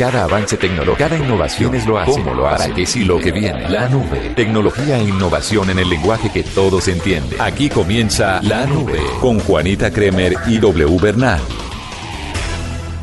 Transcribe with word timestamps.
Cada 0.00 0.24
avance 0.24 0.56
tecnológico, 0.56 0.96
cada 0.96 1.18
innovación 1.18 1.74
es 1.74 1.84
lo 1.84 1.98
hace. 1.98 2.12
¿Cómo 2.12 2.32
lo 2.32 2.48
hace? 2.48 2.62
¿Para 2.62 2.74
qué 2.74 2.86
sí 2.86 3.04
lo 3.04 3.18
que 3.18 3.32
viene? 3.32 3.68
La 3.68 3.86
nube. 3.86 4.32
Tecnología 4.34 4.96
e 4.96 5.02
innovación 5.02 5.68
en 5.68 5.78
el 5.78 5.90
lenguaje 5.90 6.32
que 6.32 6.42
todos 6.42 6.88
entienden. 6.88 7.38
Aquí 7.38 7.68
comienza 7.68 8.40
La 8.42 8.64
Nube 8.64 8.98
con 9.20 9.38
Juanita 9.40 9.92
Kremer 9.92 10.36
y 10.46 10.56
W 10.56 10.96
Bernal. 11.02 11.38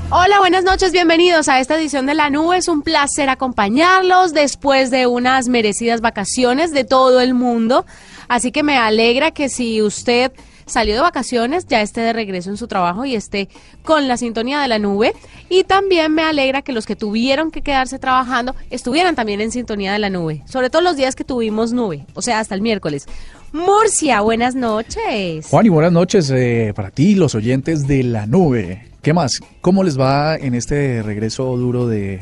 Hola, 0.10 0.40
buenas 0.40 0.64
noches, 0.64 0.92
bienvenidos 0.92 1.50
a 1.50 1.60
esta 1.60 1.78
edición 1.78 2.08
de 2.08 2.16
La 2.16 2.32
Nube. 2.32 2.58
Es 2.58 2.68
un 2.68 2.82
placer 2.82 3.30
acompañarlos 3.30 4.34
después 4.34 4.90
de 4.90 5.06
unas 5.06 5.50
merecidas 5.50 6.02
vacaciones 6.02 6.72
de 6.72 6.84
todo 6.84 7.22
el 7.22 7.36
mundo. 7.36 7.86
Así 8.28 8.52
que 8.52 8.64
me 8.64 8.76
alegra 8.80 9.30
que 9.30 9.50
si 9.50 9.84
usted 9.84 10.32
salió 10.68 10.96
de 10.96 11.02
vacaciones 11.02 11.66
ya 11.66 11.82
esté 11.82 12.02
de 12.02 12.14
regreso 12.14 12.50
en 12.50 12.58
su 12.58 12.68
trabajo 12.68 13.06
y 13.06 13.16
esté 13.16 13.50
con 13.84 14.08
la 14.08 14.18
sintonía 14.18 14.62
de 14.62 14.68
la 14.68 14.78
nube. 14.80 15.14
Y 15.50 15.64
también 15.64 16.14
me 16.14 16.22
alegra 16.22 16.62
que 16.62 16.74
los 16.74 16.86
que 16.86 16.96
tuvieron 16.96 17.52
que 17.52 17.62
quedarse 17.62 17.98
trabajando 18.00 18.56
estuvieran 18.70 19.16
también 19.16 19.42
en 19.42 19.52
sintonía 19.52 19.94
de 19.94 20.00
la 20.00 20.10
nube, 20.10 20.44
sobre 20.46 20.70
todo 20.70 20.82
los 20.82 20.96
días 20.96 21.16
que 21.16 21.24
tuvimos 21.24 21.74
nube, 21.74 22.06
o 22.14 22.22
sea, 22.22 22.40
hasta 22.40 22.54
el 22.54 22.62
miércoles. 22.62 23.08
Murcia, 23.54 24.22
buenas 24.22 24.56
noches. 24.56 25.48
Juan, 25.50 25.66
y 25.66 25.70
buenas 25.70 25.92
noches 25.92 26.30
eh, 26.36 26.74
para 26.76 26.92
ti, 26.92 27.16
los 27.16 27.34
oyentes 27.34 27.88
de 27.88 28.04
la 28.04 28.28
nube. 28.28 28.90
¿Qué 29.02 29.14
más? 29.14 29.40
¿Cómo 29.62 29.84
les 29.84 29.98
va 29.98 30.36
en 30.36 30.54
este 30.54 31.02
regreso 31.02 31.56
duro 31.56 31.88
de... 31.88 32.20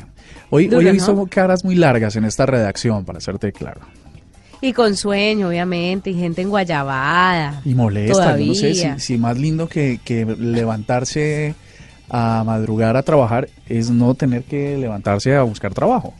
Hoy, 0.52 0.72
hoy 0.72 0.88
he 0.88 0.92
visto 0.92 1.28
caras 1.30 1.66
muy 1.66 1.76
largas 1.76 2.16
en 2.16 2.26
esta 2.26 2.46
redacción, 2.46 3.06
para 3.06 3.18
hacerte 3.18 3.52
claro. 3.52 3.82
Y 4.62 4.74
con 4.74 4.96
sueño, 4.96 5.50
obviamente, 5.50 6.10
y 6.10 6.14
gente 6.16 6.42
en 6.42 6.50
Guayabada. 6.50 7.62
Y 7.66 7.74
molesta, 7.74 8.38
yo 8.38 8.46
no 8.46 8.54
sé 8.56 8.74
si, 8.74 9.00
si 9.00 9.18
más 9.18 9.38
lindo 9.38 9.68
que, 9.68 10.00
que 10.04 10.26
levantarse 10.26 11.56
a 12.10 12.44
madrugar 12.46 12.98
a 12.98 13.04
trabajar 13.04 13.50
es 13.68 13.90
no 13.90 14.14
tener 14.14 14.44
que 14.44 14.78
levantarse 14.78 15.36
a 15.36 15.44
buscar 15.44 15.74
trabajo. 15.74 16.14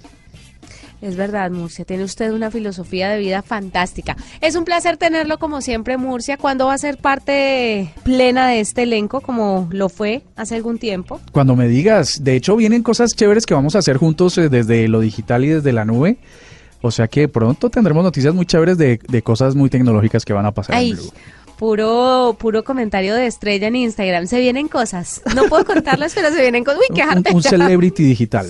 Es 1.02 1.18
verdad, 1.18 1.52
Murcia, 1.52 1.86
tiene 1.86 2.04
usted 2.04 2.32
una 2.32 2.50
filosofía 2.50 3.10
de 3.10 3.20
vida 3.20 3.44
fantástica. 3.44 4.16
Es 4.42 4.56
un 4.56 4.66
placer 4.66 4.98
tenerlo 4.98 5.38
como 5.38 5.62
siempre, 5.62 5.98
Murcia. 5.98 6.38
¿Cuándo 6.38 6.68
va 6.68 6.74
a 6.74 6.78
ser 6.78 6.98
parte 6.98 7.94
plena 8.04 8.48
de 8.48 8.60
este 8.60 8.84
elenco 8.84 9.22
como 9.22 9.68
lo 9.72 9.90
fue 9.90 10.24
hace 10.36 10.56
algún 10.56 10.80
tiempo? 10.80 11.20
Cuando 11.32 11.56
me 11.56 11.68
digas, 11.68 12.24
de 12.24 12.36
hecho 12.36 12.56
vienen 12.56 12.82
cosas 12.82 13.14
chéveres 13.14 13.46
que 13.46 13.54
vamos 13.54 13.76
a 13.76 13.80
hacer 13.80 13.98
juntos 13.98 14.38
eh, 14.38 14.50
desde 14.50 14.88
lo 14.88 15.00
digital 15.00 15.44
y 15.46 15.50
desde 15.50 15.74
la 15.74 15.86
nube. 15.86 16.18
O 16.86 16.92
sea 16.92 17.08
que 17.08 17.28
pronto 17.28 17.70
tendremos 17.70 18.04
noticias 18.04 18.34
muy 18.34 18.46
chéveres 18.46 18.78
de, 18.78 19.00
de 19.08 19.22
cosas 19.24 19.56
muy 19.56 19.70
tecnológicas 19.70 20.24
que 20.24 20.34
van 20.34 20.46
a 20.46 20.52
pasar. 20.52 20.76
Ay. 20.76 20.96
Puro, 21.58 22.36
puro 22.38 22.64
comentario 22.64 23.16
de 23.16 23.28
estrella 23.28 23.68
en 23.68 23.78
Instagram. 23.78 24.28
Se 24.28 24.40
vienen 24.40 24.68
cosas. 24.68 25.22
No 25.36 25.46
puedo 25.46 25.66
contarlas, 25.74 26.14
pero 26.14 26.30
se 26.30 26.42
vienen 26.42 26.64
cosas. 26.64 26.82
Uy, 26.82 26.96
qué 26.96 27.04
un, 27.32 27.38
un 27.38 27.42
celebrity 27.44 28.04
digital. 28.04 28.48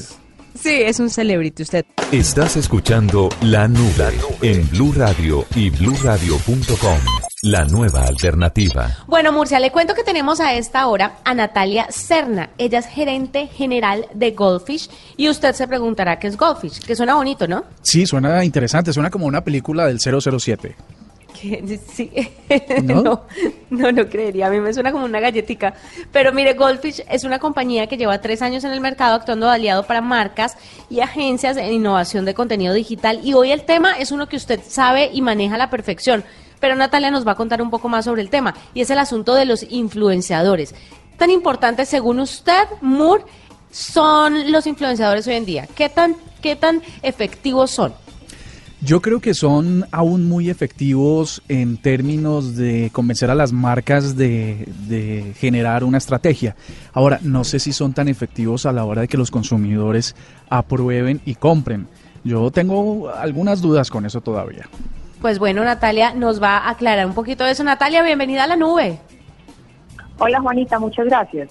Sí, 0.59 0.81
es 0.81 0.99
un 0.99 1.09
celebrity 1.09 1.63
usted. 1.63 1.85
Estás 2.11 2.57
escuchando 2.57 3.29
La 3.41 3.67
Nube 3.67 4.13
en 4.41 4.67
Blue 4.69 4.93
Radio 4.93 5.45
y 5.55 5.69
bluradio.com. 5.69 7.24
La 7.47 7.63
nueva 7.63 8.01
alternativa. 8.07 8.89
Bueno, 9.05 9.31
Murcia, 9.31 9.59
le 9.59 9.71
cuento 9.71 9.93
que 9.93 10.03
tenemos 10.03 10.39
a 10.39 10.55
esta 10.55 10.87
hora 10.87 11.17
a 11.23 11.35
Natalia 11.35 11.85
Serna. 11.91 12.49
Ella 12.57 12.79
es 12.79 12.87
gerente 12.87 13.45
general 13.45 14.07
de 14.15 14.31
Goldfish 14.31 14.89
y 15.15 15.29
usted 15.29 15.53
se 15.53 15.67
preguntará 15.67 16.17
qué 16.17 16.25
es 16.25 16.37
Goldfish, 16.37 16.79
que 16.79 16.95
suena 16.95 17.13
bonito, 17.13 17.47
¿no? 17.47 17.65
Sí, 17.83 18.07
suena 18.07 18.43
interesante, 18.43 18.91
suena 18.91 19.11
como 19.11 19.27
una 19.27 19.43
película 19.43 19.85
del 19.85 19.99
007. 19.99 20.75
Sí. 21.93 22.11
¿No? 22.81 23.03
¿No? 23.03 23.21
no, 23.69 23.91
no, 23.91 24.09
creería. 24.09 24.47
A 24.47 24.49
mí 24.49 24.59
me 24.59 24.73
suena 24.73 24.91
como 24.91 25.05
una 25.05 25.19
galletica. 25.19 25.75
Pero 26.11 26.33
mire, 26.33 26.55
Goldfish 26.55 27.03
es 27.07 27.25
una 27.25 27.37
compañía 27.37 27.85
que 27.85 27.97
lleva 27.97 28.21
tres 28.21 28.41
años 28.41 28.63
en 28.63 28.71
el 28.71 28.81
mercado 28.81 29.13
actuando 29.13 29.45
de 29.45 29.51
aliado 29.51 29.85
para 29.85 30.01
marcas 30.01 30.57
y 30.89 31.01
agencias 31.01 31.57
en 31.57 31.71
innovación 31.71 32.25
de 32.25 32.33
contenido 32.33 32.73
digital. 32.73 33.19
Y 33.23 33.35
hoy 33.35 33.51
el 33.51 33.65
tema 33.65 33.99
es 33.99 34.11
uno 34.11 34.27
que 34.27 34.35
usted 34.35 34.61
sabe 34.67 35.11
y 35.13 35.21
maneja 35.21 35.53
a 35.53 35.59
la 35.59 35.69
perfección. 35.69 36.23
Pero 36.59 36.75
Natalia 36.75 37.11
nos 37.11 37.27
va 37.27 37.33
a 37.33 37.35
contar 37.35 37.61
un 37.61 37.69
poco 37.69 37.89
más 37.89 38.05
sobre 38.05 38.21
el 38.21 38.29
tema 38.29 38.53
y 38.73 38.81
es 38.81 38.89
el 38.89 38.99
asunto 38.99 39.35
de 39.35 39.45
los 39.45 39.63
influenciadores. 39.69 40.73
Tan 41.17 41.29
importante, 41.29 41.85
según 41.85 42.19
usted, 42.19 42.65
Moore, 42.81 43.23
son 43.71 44.51
los 44.51 44.67
influenciadores 44.67 45.27
hoy 45.27 45.35
en 45.35 45.45
día. 45.45 45.67
¿Qué 45.75 45.89
tan, 45.89 46.15
qué 46.41 46.55
tan 46.55 46.81
efectivos 47.01 47.71
son? 47.71 47.93
Yo 48.85 49.01
creo 49.01 49.19
que 49.19 49.33
son 49.33 49.85
aún 49.91 50.29
muy 50.29 50.49
efectivos 50.49 51.41
en 51.47 51.77
términos 51.77 52.55
de 52.55 52.91
convencer 52.93 53.31
a 53.31 53.35
las 53.35 53.51
marcas 53.51 54.15
de, 54.15 55.33
generar 55.39 55.83
una 55.83 55.97
estrategia. 55.97 56.55
Ahora, 56.93 57.19
no 57.23 57.43
sé 57.43 57.59
si 57.59 57.73
son 57.73 57.93
tan 57.93 58.09
efectivos 58.09 58.67
a 58.67 58.71
la 58.71 58.83
hora 58.83 59.01
de 59.01 59.07
que 59.07 59.17
los 59.17 59.31
consumidores 59.31 60.15
aprueben 60.49 61.19
y 61.25 61.33
compren. 61.33 61.87
Yo 62.23 62.51
tengo 62.51 63.09
algunas 63.09 63.59
dudas 63.59 63.89
con 63.89 64.05
eso 64.05 64.21
todavía. 64.21 64.69
Pues 65.25 65.39
bueno, 65.39 65.63
Natalia 65.63 66.13
nos 66.13 66.39
va 66.39 66.57
a 66.57 66.69
aclarar 66.69 67.07
un 67.07 67.15
poquito 67.15 67.43
de 67.43 67.49
eso. 67.49 67.63
Natalia, 67.63 68.03
bienvenida 68.03 68.43
a 68.43 68.47
la 68.47 68.55
nube. 68.55 68.99
Hola 70.19 70.39
Juanita, 70.39 70.77
muchas 70.77 71.07
gracias. 71.07 71.49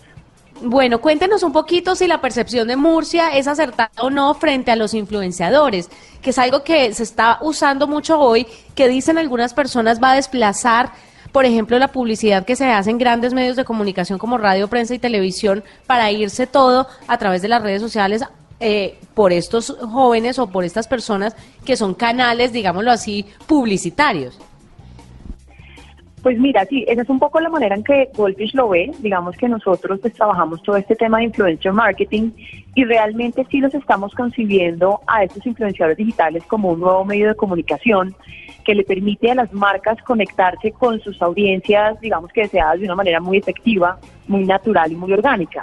Bueno, 0.62 1.00
cuéntenos 1.00 1.42
un 1.42 1.52
poquito 1.52 1.96
si 1.96 2.06
la 2.06 2.20
percepción 2.20 2.68
de 2.68 2.76
Murcia 2.76 3.36
es 3.36 3.48
acertada 3.48 3.90
o 3.98 4.10
no 4.10 4.32
frente 4.34 4.70
a 4.70 4.76
los 4.76 4.94
influenciadores, 4.94 5.90
que 6.22 6.30
es 6.30 6.38
algo 6.38 6.62
que 6.62 6.94
se 6.94 7.02
está 7.02 7.38
usando 7.40 7.88
mucho 7.88 8.20
hoy, 8.20 8.46
que 8.76 8.86
dicen 8.86 9.18
algunas 9.18 9.54
personas 9.54 10.00
va 10.00 10.12
a 10.12 10.14
desplazar, 10.14 10.92
por 11.32 11.44
ejemplo, 11.44 11.76
la 11.80 11.88
publicidad 11.88 12.44
que 12.44 12.54
se 12.54 12.66
hace 12.66 12.90
en 12.90 12.98
grandes 12.98 13.34
medios 13.34 13.56
de 13.56 13.64
comunicación 13.64 14.20
como 14.20 14.38
radio, 14.38 14.68
prensa 14.68 14.94
y 14.94 15.00
televisión 15.00 15.64
para 15.88 16.12
irse 16.12 16.46
todo 16.46 16.86
a 17.08 17.18
través 17.18 17.42
de 17.42 17.48
las 17.48 17.60
redes 17.60 17.82
sociales 17.82 18.22
eh, 18.66 18.96
por 19.12 19.30
estos 19.34 19.76
jóvenes 19.78 20.38
o 20.38 20.46
por 20.46 20.64
estas 20.64 20.88
personas 20.88 21.36
que 21.66 21.76
son 21.76 21.92
canales, 21.92 22.50
digámoslo 22.50 22.90
así, 22.90 23.26
publicitarios. 23.46 24.40
Pues 26.22 26.38
mira, 26.38 26.64
sí, 26.64 26.82
esa 26.88 27.02
es 27.02 27.10
un 27.10 27.18
poco 27.18 27.38
la 27.40 27.50
manera 27.50 27.74
en 27.74 27.84
que 27.84 28.08
Goldfish 28.16 28.54
lo 28.54 28.70
ve. 28.70 28.90
Digamos 29.00 29.36
que 29.36 29.50
nosotros 29.50 30.00
pues 30.00 30.14
trabajamos 30.14 30.62
todo 30.62 30.78
este 30.78 30.96
tema 30.96 31.18
de 31.18 31.24
influencer 31.24 31.74
marketing 31.74 32.30
y 32.74 32.84
realmente 32.84 33.46
sí 33.50 33.60
los 33.60 33.74
estamos 33.74 34.14
concibiendo 34.14 34.98
a 35.06 35.24
estos 35.24 35.44
influenciadores 35.44 35.98
digitales 35.98 36.42
como 36.44 36.70
un 36.70 36.80
nuevo 36.80 37.04
medio 37.04 37.28
de 37.28 37.34
comunicación 37.34 38.16
que 38.64 38.74
le 38.74 38.84
permite 38.84 39.30
a 39.30 39.34
las 39.34 39.52
marcas 39.52 39.98
conectarse 40.04 40.72
con 40.72 40.98
sus 41.00 41.20
audiencias, 41.20 42.00
digamos 42.00 42.32
que 42.32 42.44
deseadas 42.44 42.80
de 42.80 42.86
una 42.86 42.94
manera 42.94 43.20
muy 43.20 43.36
efectiva, 43.36 43.98
muy 44.26 44.46
natural 44.46 44.90
y 44.90 44.96
muy 44.96 45.12
orgánica. 45.12 45.60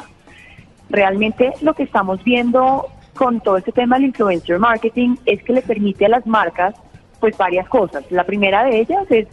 Realmente 0.91 1.53
lo 1.61 1.73
que 1.73 1.83
estamos 1.83 2.21
viendo 2.23 2.87
con 3.15 3.39
todo 3.39 3.57
este 3.57 3.71
tema 3.71 3.95
del 3.95 4.07
influencer 4.07 4.59
marketing 4.59 5.15
es 5.25 5.41
que 5.43 5.53
le 5.53 5.61
permite 5.61 6.05
a 6.05 6.09
las 6.09 6.27
marcas 6.27 6.75
pues 7.21 7.37
varias 7.37 7.67
cosas. 7.69 8.03
La 8.09 8.25
primera 8.25 8.65
de 8.65 8.81
ellas 8.81 9.05
es 9.09 9.27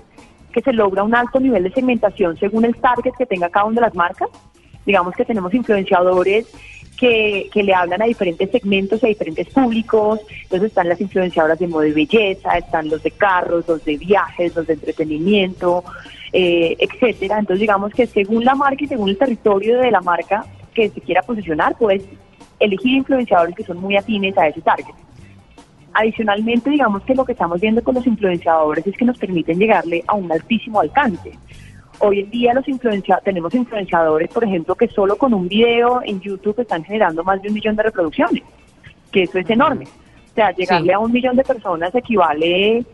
que 0.52 0.60
se 0.60 0.72
logra 0.72 1.02
un 1.02 1.16
alto 1.16 1.40
nivel 1.40 1.64
de 1.64 1.72
segmentación 1.72 2.38
según 2.38 2.64
el 2.64 2.76
target 2.76 3.12
que 3.18 3.26
tenga 3.26 3.48
cada 3.50 3.66
una 3.66 3.76
de 3.76 3.86
las 3.88 3.94
marcas. 3.96 4.28
Digamos 4.86 5.14
que 5.16 5.24
tenemos 5.24 5.52
influenciadores 5.52 6.46
que, 6.96 7.48
que, 7.52 7.62
le 7.64 7.74
hablan 7.74 8.02
a 8.02 8.06
diferentes 8.06 8.50
segmentos, 8.50 9.02
a 9.02 9.08
diferentes 9.08 9.48
públicos. 9.48 10.20
Entonces 10.44 10.68
están 10.68 10.88
las 10.88 11.00
influenciadoras 11.00 11.58
de 11.58 11.66
moda 11.66 11.88
y 11.88 11.92
belleza, 11.92 12.56
están 12.56 12.88
los 12.88 13.02
de 13.02 13.10
carros, 13.10 13.66
los 13.66 13.84
de 13.84 13.96
viajes, 13.96 14.54
los 14.54 14.66
de 14.66 14.74
entretenimiento, 14.74 15.82
eh, 16.32 16.76
etcétera. 16.78 17.40
Entonces 17.40 17.62
digamos 17.62 17.92
que 17.92 18.06
según 18.06 18.44
la 18.44 18.54
marca 18.54 18.84
y 18.84 18.86
según 18.86 19.08
el 19.08 19.18
territorio 19.18 19.78
de 19.78 19.90
la 19.90 20.00
marca 20.00 20.44
que 20.78 20.90
se 20.90 21.00
quiera 21.00 21.22
posicionar, 21.22 21.76
puedes 21.76 22.04
elegir 22.60 22.94
influenciadores 22.94 23.54
que 23.56 23.64
son 23.64 23.78
muy 23.78 23.96
afines 23.96 24.36
a 24.38 24.46
ese 24.46 24.60
target. 24.60 24.94
Adicionalmente, 25.92 26.70
digamos 26.70 27.02
que 27.02 27.16
lo 27.16 27.24
que 27.24 27.32
estamos 27.32 27.60
viendo 27.60 27.82
con 27.82 27.96
los 27.96 28.06
influenciadores 28.06 28.86
es 28.86 28.96
que 28.96 29.04
nos 29.04 29.18
permiten 29.18 29.58
llegarle 29.58 30.04
a 30.06 30.14
un 30.14 30.30
altísimo 30.30 30.80
alcance. 30.80 31.32
Hoy 31.98 32.20
en 32.20 32.30
día 32.30 32.54
los 32.54 32.68
influencia 32.68 33.20
tenemos 33.24 33.52
influenciadores, 33.54 34.28
por 34.30 34.44
ejemplo, 34.44 34.76
que 34.76 34.86
solo 34.86 35.16
con 35.18 35.34
un 35.34 35.48
video 35.48 36.00
en 36.04 36.20
YouTube 36.20 36.60
están 36.60 36.84
generando 36.84 37.24
más 37.24 37.42
de 37.42 37.48
un 37.48 37.54
millón 37.54 37.74
de 37.74 37.82
reproducciones, 37.82 38.44
que 39.10 39.24
eso 39.24 39.38
es 39.38 39.50
enorme. 39.50 39.86
O 39.86 40.34
sea, 40.34 40.52
llegarle 40.52 40.86
sí. 40.86 40.92
a 40.92 41.00
un 41.00 41.10
millón 41.10 41.34
de 41.34 41.42
personas 41.42 41.92
equivale, 41.92 42.84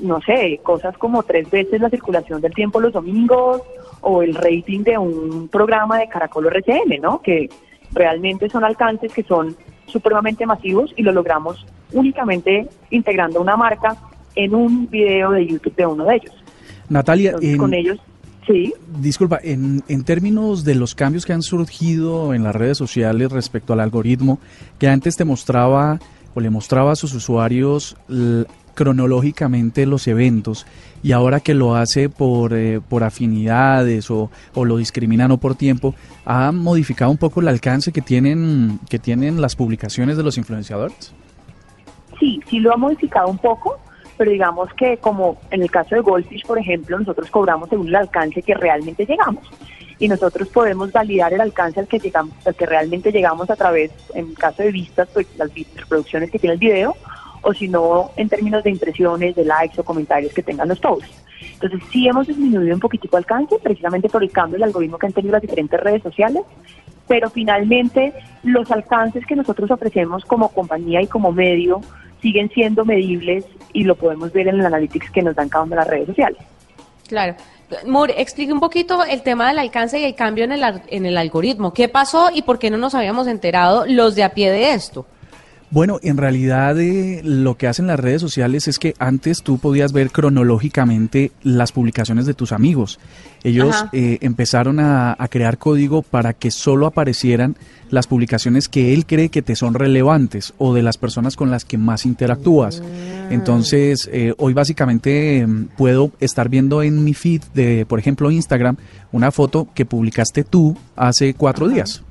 no 0.00 0.20
sé, 0.20 0.60
cosas 0.62 0.96
como 0.98 1.22
tres 1.22 1.50
veces 1.50 1.80
la 1.80 1.90
circulación 1.90 2.40
del 2.40 2.54
tiempo 2.54 2.80
los 2.80 2.92
domingos 2.92 3.62
o 4.00 4.22
el 4.22 4.34
rating 4.34 4.80
de 4.80 4.98
un 4.98 5.48
programa 5.48 5.98
de 5.98 6.08
Caracol 6.08 6.46
RCN, 6.46 7.00
¿no? 7.00 7.22
Que 7.22 7.48
realmente 7.92 8.48
son 8.48 8.64
alcances 8.64 9.12
que 9.12 9.22
son 9.22 9.56
supremamente 9.86 10.46
masivos 10.46 10.92
y 10.96 11.02
lo 11.02 11.12
logramos 11.12 11.64
únicamente 11.92 12.68
integrando 12.90 13.40
una 13.40 13.56
marca 13.56 13.96
en 14.34 14.54
un 14.54 14.88
video 14.88 15.32
de 15.32 15.46
YouTube 15.46 15.76
de 15.76 15.86
uno 15.86 16.04
de 16.04 16.16
ellos. 16.16 16.34
Natalia, 16.88 17.34
con 17.58 17.74
ellos, 17.74 17.98
sí. 18.46 18.72
Disculpa, 18.98 19.38
en, 19.42 19.82
en 19.88 20.04
términos 20.04 20.64
de 20.64 20.74
los 20.74 20.94
cambios 20.94 21.26
que 21.26 21.32
han 21.32 21.42
surgido 21.42 22.34
en 22.34 22.42
las 22.42 22.54
redes 22.54 22.78
sociales 22.78 23.30
respecto 23.30 23.72
al 23.72 23.80
algoritmo, 23.80 24.38
que 24.78 24.88
antes 24.88 25.16
te 25.16 25.24
mostraba 25.24 26.00
o 26.34 26.40
le 26.40 26.50
mostraba 26.50 26.92
a 26.92 26.96
sus 26.96 27.14
usuarios 27.14 27.96
cronológicamente 28.74 29.86
los 29.86 30.06
eventos 30.06 30.66
y 31.02 31.12
ahora 31.12 31.40
que 31.40 31.54
lo 31.54 31.74
hace 31.74 32.08
por, 32.08 32.54
eh, 32.54 32.80
por 32.86 33.04
afinidades 33.04 34.10
o, 34.10 34.30
o, 34.54 34.64
lo 34.64 34.76
discriminan 34.76 35.30
o 35.32 35.38
por 35.38 35.54
tiempo, 35.54 35.94
¿ha 36.24 36.52
modificado 36.52 37.10
un 37.10 37.18
poco 37.18 37.40
el 37.40 37.48
alcance 37.48 37.92
que 37.92 38.02
tienen, 38.02 38.78
que 38.88 38.98
tienen 38.98 39.40
las 39.40 39.56
publicaciones 39.56 40.16
de 40.16 40.22
los 40.22 40.38
influenciadores? 40.38 41.14
Sí, 42.20 42.40
sí 42.48 42.60
lo 42.60 42.72
ha 42.72 42.76
modificado 42.76 43.28
un 43.28 43.38
poco, 43.38 43.80
pero 44.16 44.30
digamos 44.30 44.72
que 44.74 44.96
como 44.98 45.38
en 45.50 45.62
el 45.62 45.70
caso 45.70 45.94
de 45.96 46.00
Goldfish, 46.00 46.46
por 46.46 46.58
ejemplo, 46.58 46.98
nosotros 46.98 47.30
cobramos 47.30 47.68
según 47.68 47.88
el 47.88 47.96
alcance 47.96 48.42
que 48.42 48.54
realmente 48.54 49.04
llegamos 49.04 49.44
y 50.02 50.08
nosotros 50.08 50.48
podemos 50.48 50.90
validar 50.90 51.32
el 51.32 51.40
alcance 51.40 51.78
al 51.78 51.86
que 51.86 52.00
llegamos, 52.00 52.34
al 52.44 52.56
que 52.56 52.66
realmente 52.66 53.12
llegamos 53.12 53.48
a 53.50 53.54
través, 53.54 53.92
en 54.14 54.34
caso 54.34 54.62
de 54.62 54.72
vistas, 54.72 55.08
pues 55.12 55.28
las 55.36 55.48
reproducciones 55.76 56.28
que 56.28 56.40
tiene 56.40 56.54
el 56.54 56.58
video, 56.58 56.96
o 57.42 57.52
si 57.52 57.68
no 57.68 58.10
en 58.16 58.28
términos 58.28 58.64
de 58.64 58.70
impresiones, 58.70 59.34
de 59.34 59.44
likes 59.44 59.80
o 59.80 59.84
comentarios 59.84 60.32
que 60.32 60.42
tengan 60.42 60.68
los 60.68 60.80
posts. 60.80 61.22
Entonces 61.54 61.80
sí 61.90 62.08
hemos 62.08 62.26
disminuido 62.26 62.74
un 62.74 62.80
poquitico 62.80 63.16
el 63.16 63.22
alcance, 63.22 63.56
precisamente 63.62 64.08
por 64.08 64.22
el 64.22 64.30
cambio 64.30 64.54
del 64.54 64.64
algoritmo 64.64 64.98
que 64.98 65.06
han 65.06 65.12
tenido 65.12 65.32
las 65.32 65.42
diferentes 65.42 65.78
redes 65.80 66.02
sociales, 66.02 66.42
pero 67.06 67.30
finalmente 67.30 68.12
los 68.42 68.70
alcances 68.70 69.26
que 69.26 69.36
nosotros 69.36 69.70
ofrecemos 69.70 70.24
como 70.24 70.48
compañía 70.48 71.02
y 71.02 71.06
como 71.06 71.32
medio 71.32 71.80
siguen 72.20 72.48
siendo 72.50 72.84
medibles 72.84 73.44
y 73.72 73.84
lo 73.84 73.96
podemos 73.96 74.32
ver 74.32 74.48
en 74.48 74.60
el 74.60 74.66
analytics 74.66 75.10
que 75.10 75.22
nos 75.22 75.34
dan 75.34 75.48
cada 75.48 75.64
una 75.64 75.76
de 75.76 75.80
las 75.82 75.88
redes 75.88 76.06
sociales. 76.06 76.38
Claro. 77.08 77.34
Moore, 77.86 78.14
explique 78.18 78.52
un 78.52 78.60
poquito 78.60 79.04
el 79.04 79.22
tema 79.22 79.48
del 79.48 79.58
alcance 79.58 79.98
y 79.98 80.04
el 80.04 80.14
cambio 80.14 80.44
en 80.44 80.52
el, 80.52 80.62
en 80.88 81.06
el 81.06 81.16
algoritmo. 81.16 81.72
¿Qué 81.72 81.88
pasó 81.88 82.30
y 82.32 82.42
por 82.42 82.58
qué 82.58 82.70
no 82.70 82.76
nos 82.76 82.94
habíamos 82.94 83.26
enterado 83.26 83.84
los 83.86 84.14
de 84.14 84.24
a 84.24 84.34
pie 84.34 84.50
de 84.50 84.72
esto? 84.74 85.06
Bueno, 85.72 85.98
en 86.02 86.18
realidad 86.18 86.78
eh, 86.78 87.22
lo 87.24 87.56
que 87.56 87.66
hacen 87.66 87.86
las 87.86 87.98
redes 87.98 88.20
sociales 88.20 88.68
es 88.68 88.78
que 88.78 88.94
antes 88.98 89.42
tú 89.42 89.56
podías 89.56 89.94
ver 89.94 90.10
cronológicamente 90.10 91.32
las 91.42 91.72
publicaciones 91.72 92.26
de 92.26 92.34
tus 92.34 92.52
amigos. 92.52 93.00
Ellos 93.42 93.86
eh, 93.94 94.18
empezaron 94.20 94.80
a, 94.80 95.16
crear 95.30 95.56
código 95.56 96.02
para 96.02 96.34
que 96.34 96.50
solo 96.50 96.86
aparecieran 96.86 97.56
las 97.88 98.06
publicaciones 98.06 98.68
que 98.68 98.92
él 98.92 99.06
cree 99.06 99.30
que 99.30 99.40
te 99.40 99.56
son 99.56 99.72
relevantes 99.72 100.52
o 100.58 100.74
de 100.74 100.82
las 100.82 100.98
personas 100.98 101.36
con 101.36 101.50
las 101.50 101.64
que 101.64 101.78
más 101.78 102.04
interactúas. 102.04 102.82
Mm. 102.82 103.32
Entonces, 103.32 104.10
eh, 104.12 104.34
hoy 104.36 104.52
básicamente 104.52 105.38
em, 105.38 105.68
puedo 105.68 106.12
estar 106.20 106.50
viendo 106.50 106.82
en 106.82 107.02
mi 107.02 107.14
feed 107.14 107.40
de, 107.54 107.86
por 107.86 107.98
ejemplo, 107.98 108.30
Instagram, 108.30 108.76
una 109.10 109.30
foto 109.30 109.68
que 109.74 109.86
publicaste 109.86 110.44
tú 110.44 110.76
hace 110.96 111.32
cuatro 111.32 111.66
días 111.66 112.02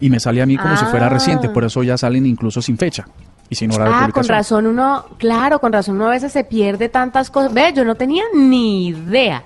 y 0.00 0.10
me 0.10 0.20
sale 0.20 0.42
a 0.42 0.46
mí 0.46 0.56
como 0.56 0.76
si 0.76 0.84
fuera 0.86 1.08
reciente, 1.08 1.48
por 1.48 1.64
eso 1.64 1.82
ya 1.82 1.96
salen 1.96 2.26
incluso 2.26 2.62
sin 2.62 2.78
fecha. 2.78 3.06
Y 3.50 3.54
sin 3.54 3.72
hora 3.72 4.04
ah, 4.04 4.10
con 4.12 4.28
razón 4.28 4.66
uno, 4.66 5.06
claro, 5.16 5.58
con 5.58 5.72
razón 5.72 5.96
uno 5.96 6.08
a 6.08 6.10
veces 6.10 6.32
se 6.32 6.44
pierde 6.44 6.90
tantas 6.90 7.30
cosas. 7.30 7.52
Ve, 7.54 7.72
yo 7.74 7.84
no 7.84 7.94
tenía 7.94 8.24
ni 8.34 8.88
idea. 8.88 9.42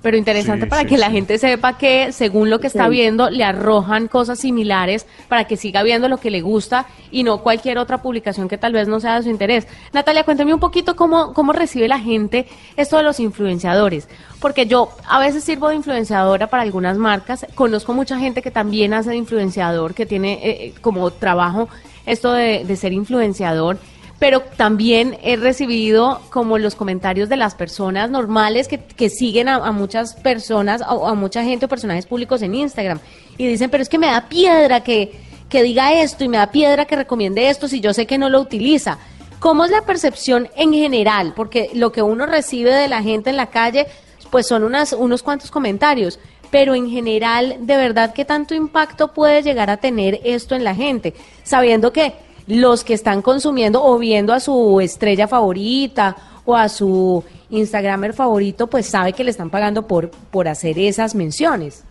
Pero 0.00 0.16
interesante 0.16 0.66
para 0.66 0.84
que 0.84 0.96
la 0.96 1.10
gente 1.10 1.38
sepa 1.38 1.76
que 1.76 2.12
según 2.12 2.50
lo 2.50 2.60
que 2.60 2.68
está 2.68 2.88
viendo 2.88 3.30
le 3.30 3.42
arrojan 3.42 4.06
cosas 4.06 4.38
similares 4.38 5.06
para 5.28 5.44
que 5.44 5.56
siga 5.56 5.82
viendo 5.82 6.08
lo 6.08 6.18
que 6.18 6.30
le 6.30 6.40
gusta 6.40 6.86
y 7.10 7.24
no 7.24 7.42
cualquier 7.42 7.78
otra 7.78 8.00
publicación 8.00 8.48
que 8.48 8.58
tal 8.58 8.72
vez 8.72 8.86
no 8.86 9.00
sea 9.00 9.16
de 9.16 9.24
su 9.24 9.30
interés. 9.30 9.66
Natalia, 9.92 10.24
cuéntame 10.24 10.54
un 10.54 10.60
poquito 10.60 10.94
cómo, 10.94 11.32
cómo 11.34 11.52
recibe 11.52 11.88
la 11.88 11.98
gente 11.98 12.46
esto 12.76 12.96
de 12.96 13.02
los 13.02 13.18
influenciadores. 13.18 14.08
Porque 14.40 14.66
yo 14.66 14.90
a 15.08 15.18
veces 15.18 15.42
sirvo 15.42 15.68
de 15.68 15.74
influenciadora 15.76 16.46
para 16.46 16.62
algunas 16.62 16.96
marcas. 16.96 17.44
Conozco 17.56 17.92
mucha 17.92 18.18
gente 18.18 18.40
que 18.40 18.52
también 18.52 18.94
hace 18.94 19.10
de 19.10 19.16
influenciador, 19.16 19.94
que 19.94 20.06
tiene 20.06 20.34
eh, 20.34 20.40
eh, 20.66 20.74
como 20.80 21.10
trabajo 21.10 21.68
esto 22.06 22.32
de, 22.32 22.64
de 22.64 22.76
ser 22.76 22.92
influenciador 22.92 23.78
pero 24.18 24.40
también 24.56 25.16
he 25.22 25.36
recibido 25.36 26.20
como 26.30 26.58
los 26.58 26.74
comentarios 26.74 27.28
de 27.28 27.36
las 27.36 27.54
personas 27.54 28.10
normales 28.10 28.66
que, 28.66 28.78
que 28.78 29.10
siguen 29.10 29.48
a, 29.48 29.70
muchas 29.70 30.14
personas, 30.14 30.82
a, 30.82 30.86
a, 30.86 31.14
mucha 31.14 31.44
gente 31.44 31.66
o 31.66 31.68
personajes 31.68 32.06
públicos 32.06 32.42
en 32.42 32.54
Instagram 32.54 32.98
y 33.36 33.46
dicen, 33.46 33.70
pero 33.70 33.82
es 33.82 33.88
que 33.88 33.98
me 33.98 34.08
da 34.08 34.28
piedra 34.28 34.82
que, 34.82 35.12
que 35.48 35.62
diga 35.62 35.92
esto 35.92 36.24
y 36.24 36.28
me 36.28 36.36
da 36.36 36.50
piedra 36.50 36.84
que 36.84 36.96
recomiende 36.96 37.48
esto 37.48 37.68
si 37.68 37.80
yo 37.80 37.94
sé 37.94 38.06
que 38.06 38.18
no 38.18 38.28
lo 38.28 38.40
utiliza. 38.40 38.98
¿Cómo 39.38 39.64
es 39.64 39.70
la 39.70 39.82
percepción 39.82 40.48
en 40.56 40.72
general? 40.72 41.32
Porque 41.36 41.70
lo 41.72 41.92
que 41.92 42.02
uno 42.02 42.26
recibe 42.26 42.74
de 42.74 42.88
la 42.88 43.02
gente 43.02 43.30
en 43.30 43.36
la 43.36 43.46
calle, 43.46 43.86
pues 44.30 44.48
son 44.48 44.64
unas, 44.64 44.92
unos 44.92 45.22
cuantos 45.22 45.52
comentarios, 45.52 46.18
pero 46.50 46.74
en 46.74 46.90
general, 46.90 47.56
¿de 47.60 47.76
verdad 47.76 48.12
qué 48.12 48.24
tanto 48.24 48.54
impacto 48.54 49.12
puede 49.12 49.42
llegar 49.42 49.70
a 49.70 49.76
tener 49.76 50.20
esto 50.24 50.56
en 50.56 50.64
la 50.64 50.74
gente? 50.74 51.14
Sabiendo 51.44 51.92
que 51.92 52.14
los 52.48 52.82
que 52.82 52.94
están 52.94 53.22
consumiendo 53.22 53.84
o 53.84 53.98
viendo 53.98 54.32
a 54.32 54.40
su 54.40 54.80
estrella 54.80 55.28
favorita 55.28 56.16
o 56.44 56.56
a 56.56 56.68
su 56.68 57.22
Instagramer 57.50 58.14
favorito, 58.14 58.66
pues 58.66 58.86
sabe 58.86 59.12
que 59.12 59.22
le 59.22 59.30
están 59.30 59.50
pagando 59.50 59.86
por, 59.86 60.10
por 60.10 60.48
hacer 60.48 60.78
esas 60.78 61.14
menciones. 61.14 61.84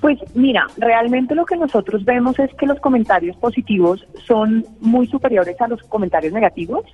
Pues 0.00 0.18
mira, 0.34 0.66
realmente 0.76 1.34
lo 1.34 1.46
que 1.46 1.56
nosotros 1.56 2.04
vemos 2.04 2.38
es 2.38 2.52
que 2.54 2.66
los 2.66 2.78
comentarios 2.80 3.36
positivos 3.36 4.06
son 4.26 4.66
muy 4.80 5.06
superiores 5.06 5.58
a 5.60 5.68
los 5.68 5.82
comentarios 5.84 6.34
negativos. 6.34 6.84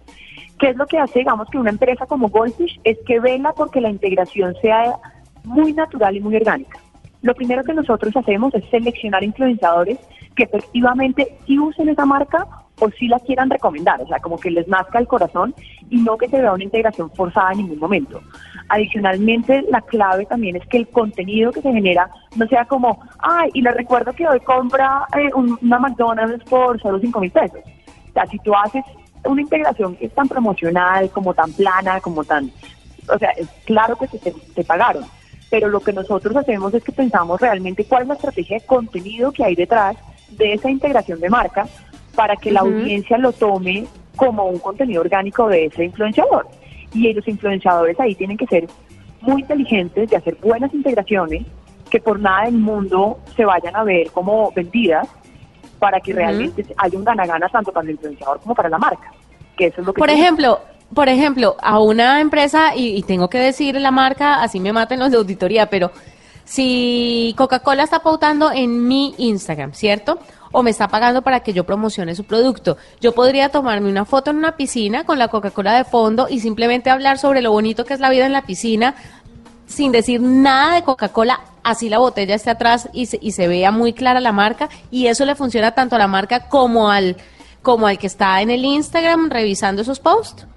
¿Qué 0.60 0.68
es 0.68 0.76
lo 0.76 0.86
que 0.86 0.98
hace, 0.98 1.20
digamos, 1.20 1.48
que 1.50 1.58
una 1.58 1.70
empresa 1.70 2.06
como 2.06 2.28
Goldfish? 2.28 2.80
Es 2.84 2.98
que 3.06 3.18
vela 3.18 3.52
porque 3.52 3.80
la 3.80 3.90
integración 3.90 4.54
sea 4.62 4.94
muy 5.42 5.72
natural 5.72 6.16
y 6.16 6.20
muy 6.20 6.36
orgánica. 6.36 6.78
Lo 7.22 7.34
primero 7.34 7.64
que 7.64 7.74
nosotros 7.74 8.16
hacemos 8.16 8.54
es 8.54 8.64
seleccionar 8.70 9.24
influenciadores 9.24 9.98
que 10.34 10.44
efectivamente 10.44 11.38
sí 11.46 11.58
usen 11.58 11.88
esa 11.88 12.06
marca 12.06 12.46
o 12.80 12.90
sí 12.90 13.08
la 13.08 13.18
quieran 13.20 13.50
recomendar, 13.50 14.00
o 14.00 14.06
sea, 14.06 14.18
como 14.20 14.38
que 14.38 14.50
les 14.50 14.66
nazca 14.66 14.98
el 14.98 15.06
corazón 15.06 15.54
y 15.90 15.98
no 15.98 16.16
que 16.16 16.28
se 16.28 16.40
vea 16.40 16.52
una 16.52 16.64
integración 16.64 17.10
forzada 17.10 17.52
en 17.52 17.58
ningún 17.58 17.78
momento. 17.78 18.20
Adicionalmente, 18.68 19.62
la 19.70 19.82
clave 19.82 20.24
también 20.26 20.56
es 20.56 20.66
que 20.66 20.78
el 20.78 20.88
contenido 20.88 21.52
que 21.52 21.60
se 21.60 21.72
genera 21.72 22.10
no 22.36 22.46
sea 22.46 22.64
como, 22.64 23.00
ay, 23.18 23.50
y 23.52 23.62
les 23.62 23.74
recuerdo 23.74 24.12
que 24.12 24.26
hoy 24.26 24.40
compra 24.40 25.06
eh, 25.16 25.30
una 25.34 25.78
McDonald's 25.78 26.44
por 26.44 26.80
solo 26.80 26.98
5 26.98 27.20
mil 27.20 27.30
pesos. 27.30 27.60
O 28.08 28.12
sea, 28.12 28.26
si 28.26 28.38
tú 28.38 28.54
haces 28.54 28.84
una 29.24 29.42
integración 29.42 29.94
que 29.96 30.06
es 30.06 30.14
tan 30.14 30.28
promocional, 30.28 31.10
como 31.10 31.34
tan 31.34 31.52
plana, 31.52 32.00
como 32.00 32.24
tan... 32.24 32.50
O 33.12 33.18
sea, 33.18 33.30
es 33.30 33.48
claro 33.66 33.96
que 33.96 34.06
se 34.06 34.32
te 34.54 34.64
pagaron 34.64 35.04
pero 35.50 35.68
lo 35.68 35.80
que 35.80 35.92
nosotros 35.92 36.36
hacemos 36.36 36.72
es 36.72 36.84
que 36.84 36.92
pensamos 36.92 37.40
realmente 37.40 37.84
cuál 37.84 38.02
es 38.02 38.08
la 38.08 38.14
estrategia 38.14 38.58
de 38.58 38.66
contenido 38.66 39.32
que 39.32 39.44
hay 39.44 39.56
detrás 39.56 39.96
de 40.32 40.54
esa 40.54 40.70
integración 40.70 41.20
de 41.20 41.28
marca 41.28 41.66
para 42.14 42.36
que 42.36 42.50
la 42.50 42.60
audiencia 42.60 43.18
lo 43.18 43.32
tome 43.32 43.86
como 44.16 44.44
un 44.46 44.58
contenido 44.58 45.00
orgánico 45.00 45.48
de 45.48 45.66
ese 45.66 45.84
influenciador. 45.84 46.46
Y 46.92 47.12
los 47.12 47.26
influenciadores 47.26 47.98
ahí 48.00 48.14
tienen 48.14 48.36
que 48.36 48.46
ser 48.46 48.66
muy 49.20 49.42
inteligentes 49.42 50.10
de 50.10 50.16
hacer 50.16 50.36
buenas 50.36 50.72
integraciones 50.74 51.46
que 51.90 52.00
por 52.00 52.18
nada 52.18 52.44
del 52.44 52.58
mundo 52.58 53.18
se 53.36 53.44
vayan 53.44 53.74
a 53.76 53.84
ver 53.84 54.10
como 54.10 54.50
vendidas 54.52 55.08
para 55.78 56.00
que 56.00 56.12
realmente 56.12 56.64
haya 56.76 56.98
un 56.98 57.04
gana-gana 57.04 57.48
tanto 57.48 57.72
para 57.72 57.84
el 57.84 57.92
influenciador 57.92 58.40
como 58.40 58.54
para 58.54 58.68
la 58.68 58.78
marca. 58.78 59.12
Que 59.56 59.66
eso 59.66 59.80
es 59.80 59.86
lo 59.86 59.92
que 59.92 59.98
por 59.98 60.10
ejemplo, 60.10 60.60
por 60.94 61.08
ejemplo, 61.08 61.56
a 61.60 61.80
una 61.80 62.20
empresa, 62.20 62.74
y, 62.76 63.02
tengo 63.02 63.28
que 63.28 63.38
decir 63.38 63.74
la 63.80 63.90
marca, 63.90 64.42
así 64.42 64.60
me 64.60 64.72
maten 64.72 64.98
los 65.00 65.10
de 65.10 65.16
auditoría, 65.16 65.66
pero 65.70 65.90
si 66.50 67.32
Coca-Cola 67.36 67.84
está 67.84 68.00
pautando 68.00 68.50
en 68.50 68.88
mi 68.88 69.14
Instagram, 69.18 69.72
¿cierto? 69.72 70.18
O 70.50 70.64
me 70.64 70.70
está 70.70 70.88
pagando 70.88 71.22
para 71.22 71.40
que 71.40 71.52
yo 71.52 71.62
promocione 71.62 72.16
su 72.16 72.24
producto. 72.24 72.76
Yo 73.00 73.12
podría 73.12 73.50
tomarme 73.50 73.88
una 73.88 74.04
foto 74.04 74.32
en 74.32 74.38
una 74.38 74.56
piscina 74.56 75.04
con 75.04 75.20
la 75.20 75.28
Coca-Cola 75.28 75.76
de 75.76 75.84
fondo 75.84 76.26
y 76.28 76.40
simplemente 76.40 76.90
hablar 76.90 77.18
sobre 77.18 77.40
lo 77.40 77.52
bonito 77.52 77.84
que 77.84 77.94
es 77.94 78.00
la 78.00 78.10
vida 78.10 78.26
en 78.26 78.32
la 78.32 78.42
piscina 78.42 78.96
sin 79.66 79.92
decir 79.92 80.20
nada 80.20 80.74
de 80.74 80.82
Coca-Cola, 80.82 81.38
así 81.62 81.88
la 81.88 81.98
botella 81.98 82.34
esté 82.34 82.50
atrás 82.50 82.88
y 82.92 83.06
se, 83.06 83.20
y 83.22 83.30
se 83.30 83.46
vea 83.46 83.70
muy 83.70 83.92
clara 83.92 84.18
la 84.18 84.32
marca 84.32 84.68
y 84.90 85.06
eso 85.06 85.24
le 85.24 85.36
funciona 85.36 85.76
tanto 85.76 85.94
a 85.94 86.00
la 86.00 86.08
marca 86.08 86.48
como 86.48 86.90
al, 86.90 87.16
como 87.62 87.86
al 87.86 87.96
que 87.96 88.08
está 88.08 88.42
en 88.42 88.50
el 88.50 88.64
Instagram 88.64 89.30
revisando 89.30 89.82
esos 89.82 90.00
posts 90.00 90.48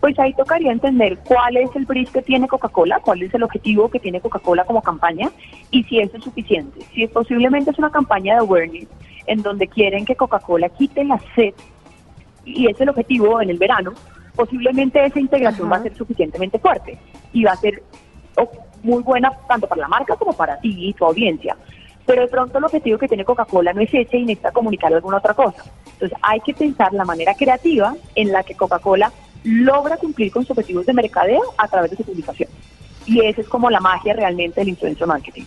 pues 0.00 0.18
ahí 0.18 0.32
tocaría 0.32 0.72
entender 0.72 1.18
cuál 1.18 1.58
es 1.58 1.68
el 1.76 1.84
brief 1.84 2.10
que 2.10 2.22
tiene 2.22 2.48
Coca-Cola, 2.48 3.00
cuál 3.00 3.22
es 3.22 3.32
el 3.34 3.42
objetivo 3.42 3.90
que 3.90 4.00
tiene 4.00 4.20
Coca-Cola 4.20 4.64
como 4.64 4.82
campaña 4.82 5.30
y 5.70 5.84
si 5.84 6.00
eso 6.00 6.16
es 6.16 6.24
suficiente. 6.24 6.80
Si 6.94 7.06
posiblemente 7.06 7.70
es 7.70 7.78
una 7.78 7.90
campaña 7.90 8.34
de 8.34 8.40
awareness 8.40 8.88
en 9.26 9.42
donde 9.42 9.68
quieren 9.68 10.06
que 10.06 10.16
Coca-Cola 10.16 10.70
quite 10.70 11.04
la 11.04 11.20
sed 11.34 11.52
y 12.46 12.66
es 12.68 12.80
el 12.80 12.88
objetivo 12.88 13.42
en 13.42 13.50
el 13.50 13.58
verano, 13.58 13.92
posiblemente 14.34 15.04
esa 15.04 15.20
integración 15.20 15.70
va 15.70 15.76
a 15.76 15.82
ser 15.82 15.94
suficientemente 15.94 16.58
fuerte 16.58 16.98
y 17.34 17.44
va 17.44 17.52
a 17.52 17.56
ser 17.56 17.82
oh, 18.38 18.50
muy 18.82 19.02
buena 19.02 19.30
tanto 19.48 19.68
para 19.68 19.82
la 19.82 19.88
marca 19.88 20.16
como 20.16 20.32
para 20.32 20.58
ti 20.60 20.74
y 20.78 20.94
tu 20.94 21.04
audiencia. 21.04 21.56
pero 22.06 22.22
de 22.22 22.28
pronto 22.28 22.56
el 22.56 22.64
objetivo 22.64 22.96
que 22.98 23.06
tiene 23.06 23.24
Coca-Cola 23.24 23.74
no 23.74 23.82
es 23.82 23.92
ese 23.92 24.16
y 24.16 24.24
necesita 24.24 24.50
comunicar 24.50 24.92
alguna 24.92 25.18
otra 25.18 25.34
cosa. 25.34 25.62
Entonces 25.92 26.18
hay 26.22 26.40
que 26.40 26.54
pensar 26.54 26.92
la 26.94 27.04
manera 27.04 27.34
creativa 27.34 27.94
en 28.14 28.32
la 28.32 28.42
que 28.42 28.54
Coca-Cola 28.54 29.12
logra 29.44 29.96
cumplir 29.96 30.30
con 30.30 30.42
sus 30.42 30.50
objetivos 30.50 30.86
de 30.86 30.92
mercadeo 30.92 31.42
a 31.56 31.68
través 31.68 31.90
de 31.90 31.96
su 31.96 32.04
publicación. 32.04 32.48
Y 33.06 33.20
esa 33.20 33.40
es 33.40 33.48
como 33.48 33.70
la 33.70 33.80
magia 33.80 34.12
realmente 34.14 34.60
del 34.60 34.70
influencer 34.70 35.06
marketing 35.06 35.44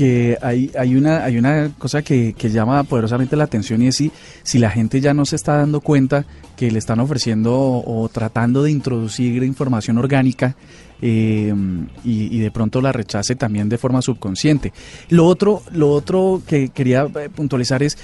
que 0.00 0.38
hay, 0.40 0.70
hay, 0.78 0.96
una, 0.96 1.24
hay 1.24 1.36
una 1.36 1.72
cosa 1.78 2.00
que, 2.00 2.32
que, 2.32 2.48
llama 2.48 2.84
poderosamente 2.84 3.36
la 3.36 3.44
atención 3.44 3.82
y 3.82 3.88
es 3.88 3.96
si, 3.96 4.10
si 4.42 4.58
la 4.58 4.70
gente 4.70 4.98
ya 5.02 5.12
no 5.12 5.26
se 5.26 5.36
está 5.36 5.58
dando 5.58 5.82
cuenta 5.82 6.24
que 6.56 6.70
le 6.70 6.78
están 6.78 7.00
ofreciendo 7.00 7.54
o, 7.54 8.08
tratando 8.08 8.62
de 8.62 8.70
introducir 8.70 9.42
información 9.42 9.98
orgánica 9.98 10.56
eh, 11.02 11.54
y, 12.04 12.36
y, 12.36 12.40
de 12.40 12.50
pronto 12.50 12.80
la 12.80 12.92
rechace 12.92 13.34
también 13.34 13.68
de 13.68 13.78
forma 13.78 14.02
subconsciente. 14.02 14.72
Lo 15.08 15.26
otro, 15.26 15.62
lo 15.72 15.90
otro 15.92 16.42
que 16.46 16.68
quería 16.68 17.08
eh, 17.14 17.28
puntualizar 17.34 17.82
es 17.82 17.98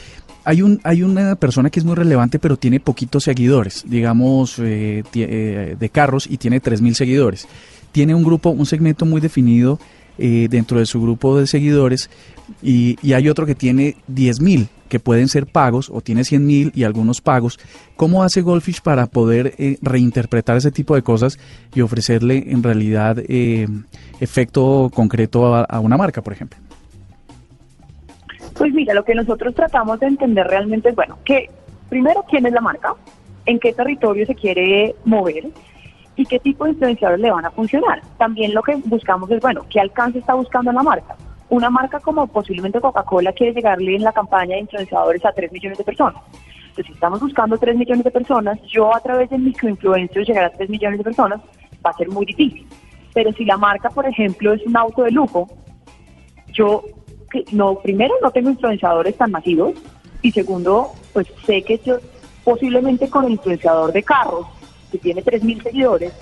hay, 0.45 0.63
un, 0.63 0.81
hay 0.85 1.03
una 1.03 1.35
persona 1.35 1.71
que 1.71 1.81
es 1.81 1.85
muy 1.85 1.97
relevante, 1.97 2.39
pero 2.39 2.57
tiene 2.57 2.79
poquitos 2.79 3.25
seguidores, 3.25 3.85
digamos, 3.87 4.59
eh, 4.61 5.03
eh 5.15 5.77
de 5.79 5.89
carros 5.89 6.29
y 6.31 6.39
tiene 6.39 6.63
3.000 6.63 6.95
seguidores. 6.95 7.49
Tiene 7.91 8.15
un 8.15 8.23
grupo, 8.23 8.51
un 8.51 8.67
segmento 8.67 9.05
muy 9.07 9.21
definido 9.21 9.81
eh, 10.19 10.49
dentro 10.51 10.79
de 10.79 10.87
su 10.87 11.01
grupo 11.01 11.39
de 11.39 11.47
seguidores 11.47 12.11
y, 12.63 13.13
hay 13.13 13.29
otro 13.29 13.47
que 13.47 13.55
tiene 13.55 13.97
10.000 14.11 14.69
que 14.89 15.01
pueden 15.01 15.27
ser 15.29 15.47
pagos 15.47 15.91
o 15.93 16.01
tiene 16.01 16.23
100.000 16.23 16.71
y 16.75 16.85
algunos 16.85 17.21
pagos. 17.21 17.59
¿Cómo 17.97 18.23
hace 18.23 18.43
Goldfish 18.43 18.83
para 18.83 19.07
poder 19.07 19.55
eh, 19.59 19.79
reinterpretar 19.83 20.57
ese 20.57 20.71
tipo 20.71 20.95
de 20.95 21.03
cosas 21.03 21.39
y 21.75 21.81
ofrecerle 21.81 22.45
en 22.49 22.63
realidad 22.63 23.19
eh, 23.29 23.67
efecto 24.21 24.91
concreto 24.95 25.57
a, 25.57 25.81
una 25.81 25.97
marca, 25.97 26.23
por 26.23 26.33
ejemplo? 26.33 26.59
Pues 28.57 28.73
mira, 28.73 28.95
lo 28.95 29.05
que 29.05 29.15
nosotros 29.15 29.55
tratamos 29.55 29.99
de 30.01 30.07
entender 30.07 30.47
realmente 30.47 30.91
es, 30.91 30.95
bueno, 30.95 31.19
que 31.25 31.51
primero, 31.89 32.25
¿quién 32.29 32.47
es 32.47 32.53
la 32.53 32.61
marca? 32.61 32.95
¿En 33.45 33.59
qué 33.59 33.73
territorio 33.73 34.25
se 34.25 34.35
quiere 34.35 34.95
mover? 35.05 35.49
Y 36.17 36.25
qué 36.25 36.39
tipo 36.39 36.65
de 36.65 36.71
influenciadores 36.71 37.21
le 37.21 37.31
van 37.31 37.45
a 37.45 37.51
funcionar. 37.51 38.01
También 38.19 38.55
lo 38.55 38.63
que 38.63 38.77
buscamos 38.85 39.31
es, 39.31 39.41
bueno, 39.41 39.65
¿qué 39.69 39.81
alcance 39.81 40.19
está 40.19 40.35
buscando 40.35 40.73
la 40.73 40.83
marca? 40.83 41.15
Una 41.49 41.71
marca 41.71 42.01
como 42.01 42.27
posiblemente 42.27 42.81
Coca-Cola 42.81 43.33
quiere 43.33 43.53
llegarle 43.53 43.97
en 43.97 44.03
la 44.03 44.13
campaña 44.13 44.57
de 44.57 44.63
influenciadores 44.63 45.25
a 45.25 45.33
3 45.33 45.53
millones 45.53 45.79
de 45.79 45.85
personas. 45.85 46.23
Entonces, 46.69 46.87
si 46.87 46.93
estamos 46.93 47.21
buscando 47.21 47.57
3 47.57 47.77
millones 47.77 48.05
de 48.05 48.11
personas, 48.11 48.59
yo 48.63 48.95
a 48.95 49.01
través 49.01 49.31
de 49.31 49.39
microinfluencers 49.39 50.27
llegar 50.27 50.45
a 50.47 50.51
3 50.51 50.69
millones 50.69 50.99
de 50.99 51.05
personas 51.05 51.41
va 51.85 51.91
a 51.91 51.97
ser 51.97 52.09
muy 52.09 52.27
difícil. 52.27 52.67
Pero 53.15 53.33
si 53.33 53.45
la 53.45 53.57
marca, 53.57 53.91
por 53.91 54.07
ejemplo, 54.07 54.53
es 54.53 54.65
un 54.67 54.77
auto 54.77 55.03
de 55.03 55.11
lujo, 55.11 55.49
yo, 56.53 56.83
no, 57.53 57.77
primero, 57.77 58.15
no 58.23 58.31
tengo 58.31 58.51
influenciadores 58.51 59.17
tan 59.17 59.31
masivos 59.31 59.75
y 60.23 60.33
segundo, 60.33 60.93
pues 61.13 61.27
sé 61.45 61.63
que 61.63 61.79
yo 61.79 61.99
posiblemente 62.45 63.09
con 63.09 63.25
el 63.25 63.33
influenciador 63.33 63.93
de 63.93 64.03
carros 64.03 64.47
que 64.97 65.03
tiene 65.03 65.23
3.000 65.23 65.63
seguidores, 65.63 66.13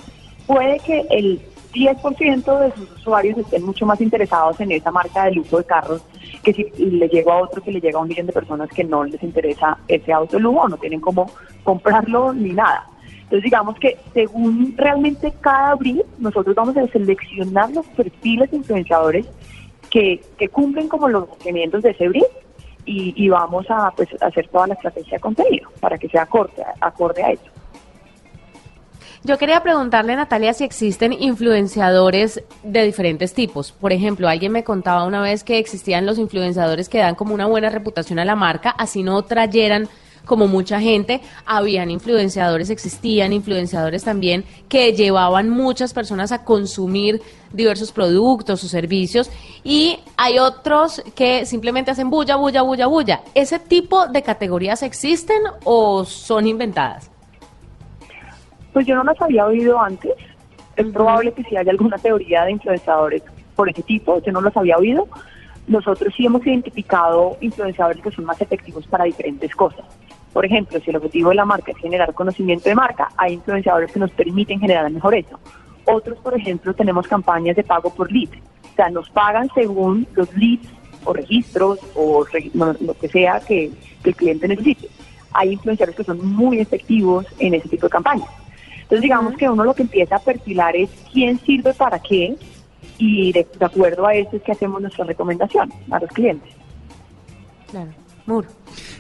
puede 0.47 0.79
que 0.81 1.05
el 1.11 1.41
10% 1.73 2.59
de 2.61 2.73
sus 2.73 2.91
usuarios 2.99 3.39
estén 3.39 3.65
mucho 3.65 3.85
más 3.85 4.01
interesados 4.01 4.61
en 4.61 4.73
esa 4.73 4.91
marca 4.91 5.25
de 5.25 5.33
lujo 5.33 5.59
de 5.59 5.65
carros 5.65 6.03
que 6.43 6.53
si 6.53 6.65
le 6.79 7.09
llega 7.09 7.33
a 7.33 7.43
otro 7.43 7.63
que 7.63 7.73
le 7.73 7.81
llega 7.81 7.99
a 7.99 8.03
un 8.03 8.09
millón 8.09 8.27
de 8.27 8.33
personas 8.33 8.69
que 8.71 8.85
no 8.85 9.05
les 9.05 9.23
interesa 9.23 9.79
ese 9.89 10.13
auto 10.13 10.37
de 10.37 10.43
lujo, 10.43 10.69
no 10.69 10.77
tienen 10.77 11.01
cómo 11.01 11.31
comprarlo 11.65 12.33
ni 12.33 12.51
nada. 12.51 12.87
Entonces 13.23 13.45
digamos 13.45 13.79
que 13.79 13.99
según 14.13 14.75
realmente 14.77 15.33
cada 15.41 15.75
brief, 15.75 16.07
nosotros 16.19 16.55
vamos 16.55 16.77
a 16.77 16.87
seleccionar 16.89 17.71
los 17.73 17.87
perfiles 17.87 18.51
de 18.51 18.59
influenciadores 18.59 19.27
que, 19.91 20.21
que 20.39 20.49
cumplen 20.49 20.89
como 20.89 21.09
los 21.09 21.29
requerimientos 21.31 21.83
de 21.83 21.91
ese 21.91 22.09
brief 22.09 22.27
y, 22.85 23.15
y 23.17 23.29
vamos 23.31 23.67
a 23.71 23.91
pues, 23.97 24.09
hacer 24.21 24.47
toda 24.49 24.69
la 24.69 24.75
estrategia 24.75 25.17
de 25.17 25.21
contenido 25.21 25.71
para 25.81 25.99
que 25.99 26.09
sea 26.09 26.23
acorde, 26.23 26.63
acorde 26.81 27.23
a 27.23 27.31
eso. 27.31 27.54
Yo 29.27 29.39
quería 29.39 29.63
preguntarle, 29.63 30.17
Natalia, 30.17 30.53
si 30.53 30.65
existen 30.65 31.15
influenciadores 31.15 32.43
de 32.63 32.85
diferentes 32.85 33.33
tipos. 33.33 33.73
Por 33.73 33.91
ejemplo, 33.91 34.29
alguien 34.29 34.53
me 34.53 34.65
contaba 34.65 35.07
una 35.07 35.23
vez 35.23 35.45
que 35.45 35.59
existían 35.59 36.05
los 36.05 36.19
influenciadores 36.19 36.91
que 36.91 36.99
dan 36.99 37.15
como 37.15 37.33
una 37.33 37.47
buena 37.47 37.71
reputación 37.71 38.19
a 38.19 38.27
la 38.27 38.37
marca, 38.37 38.69
así 38.69 39.03
no 39.03 39.23
trayeran 39.23 39.89
como 40.27 40.47
mucha 40.47 40.79
gente, 40.79 41.23
habían 41.47 41.91
influenciadores, 41.91 42.69
existían 42.69 43.33
influenciadores 43.33 44.05
también 44.05 44.45
que 44.69 44.93
llevaban 44.93 45.49
muchas 45.49 45.95
personas 45.95 46.31
a 46.31 46.45
consumir 46.45 47.23
diversos 47.51 47.93
productos 47.93 48.63
o 48.63 48.69
servicios 48.69 49.31
y 49.63 50.01
hay 50.19 50.39
otros 50.39 51.03
que 51.15 51.47
simplemente 51.47 51.91
hacen 51.91 52.11
bulla, 52.11 52.37
bulla, 52.37 52.61
bulla, 52.61 52.87
bulla. 52.89 53.23
¿Ese 53.35 53.59
tipo 53.59 54.07
de 54.07 54.23
categorías 54.23 54.83
existen 54.83 55.43
o 55.65 56.05
son 56.05 56.47
inventadas? 56.47 57.14
Pues 58.75 58.87
yo 58.89 58.97
no 58.97 59.05
las 59.05 59.23
había 59.23 59.47
oído 59.47 59.81
antes. 59.81 60.13
Es 60.77 60.87
probable 60.89 61.33
que 61.33 61.45
si 61.45 61.57
haya 61.57 61.71
alguna 61.71 61.97
teoría 61.97 62.45
de 62.45 62.51
influenciadores 62.51 63.23
por 63.55 63.69
ese 63.69 63.83
tipo, 63.83 64.21
yo 64.21 64.33
no 64.33 64.41
las 64.41 64.57
había 64.57 64.77
oído. 64.77 65.07
Nosotros 65.69 66.13
sí 66.15 66.27
hemos 66.27 66.45
identificado 66.45 67.37
influenciadores 67.41 68.03
que 68.03 68.11
son 68.11 68.25
más 68.25 68.41
efectivos 68.43 68.85
para 68.89 69.05
diferentes 69.05 69.55
cosas. 69.55 69.85
Por 70.33 70.45
ejemplo, 70.45 70.81
si 70.81 70.91
el 70.91 70.97
objetivo 70.97 71.29
de 71.29 71.37
la 71.37 71.45
marca 71.45 71.71
es 71.71 71.79
generar 71.79 72.13
conocimiento 72.15 72.69
de 72.69 72.75
marca, 72.75 73.11
hay 73.17 73.35
influenciadores 73.35 73.93
que 73.93 74.01
nos 74.01 74.11
permiten 74.11 74.59
generar 74.59 74.91
mejor 74.91 75.15
eso. 75.15 75.39
Otros, 75.85 76.19
por 76.19 76.35
ejemplo, 76.35 76.75
tenemos 76.75 77.07
campañas 77.07 77.55
de 77.55 77.63
pago 77.63 77.95
por 77.95 78.11
lead. 78.11 78.31
O 78.73 78.75
sea, 78.75 78.91
nos 78.91 79.09
pagan 79.11 79.49
según 79.55 80.09
los 80.15 80.35
leads 80.35 80.69
o 81.05 81.13
registros 81.13 81.79
o 81.95 82.25
lo 82.81 82.95
que 82.95 83.09
sea 83.09 83.39
que 83.39 83.71
el 84.03 84.17
cliente 84.17 84.49
necesite. 84.49 84.89
Hay 85.33 85.53
influenciadores 85.53 85.97
que 85.97 86.03
son 86.05 86.27
muy 86.27 86.59
efectivos 86.59 87.25
en 87.39 87.55
ese 87.55 87.69
tipo 87.69 87.87
de 87.87 87.91
campañas. 87.91 88.29
Entonces 88.85 89.03
digamos 89.03 89.35
que 89.37 89.49
uno 89.49 89.65
lo 89.65 89.75
que 89.75 89.83
empieza 89.83 90.17
a 90.17 90.19
perfilar 90.19 90.77
es 90.77 90.91
quién 91.13 91.39
sirve 91.41 91.75
para 91.75 91.99
qué 91.99 92.37
y 92.99 93.33
de, 93.33 93.47
acuerdo 93.61 94.07
a 94.07 94.15
eso 94.15 94.37
es 94.37 94.43
que 94.43 94.53
hacemos 94.53 94.81
nuestra 94.81 95.05
recomendación 95.05 95.73
a 95.91 95.99
los 95.99 96.11
clientes. 96.11 96.51
Claro. 97.71 97.91
Muro. 98.27 98.49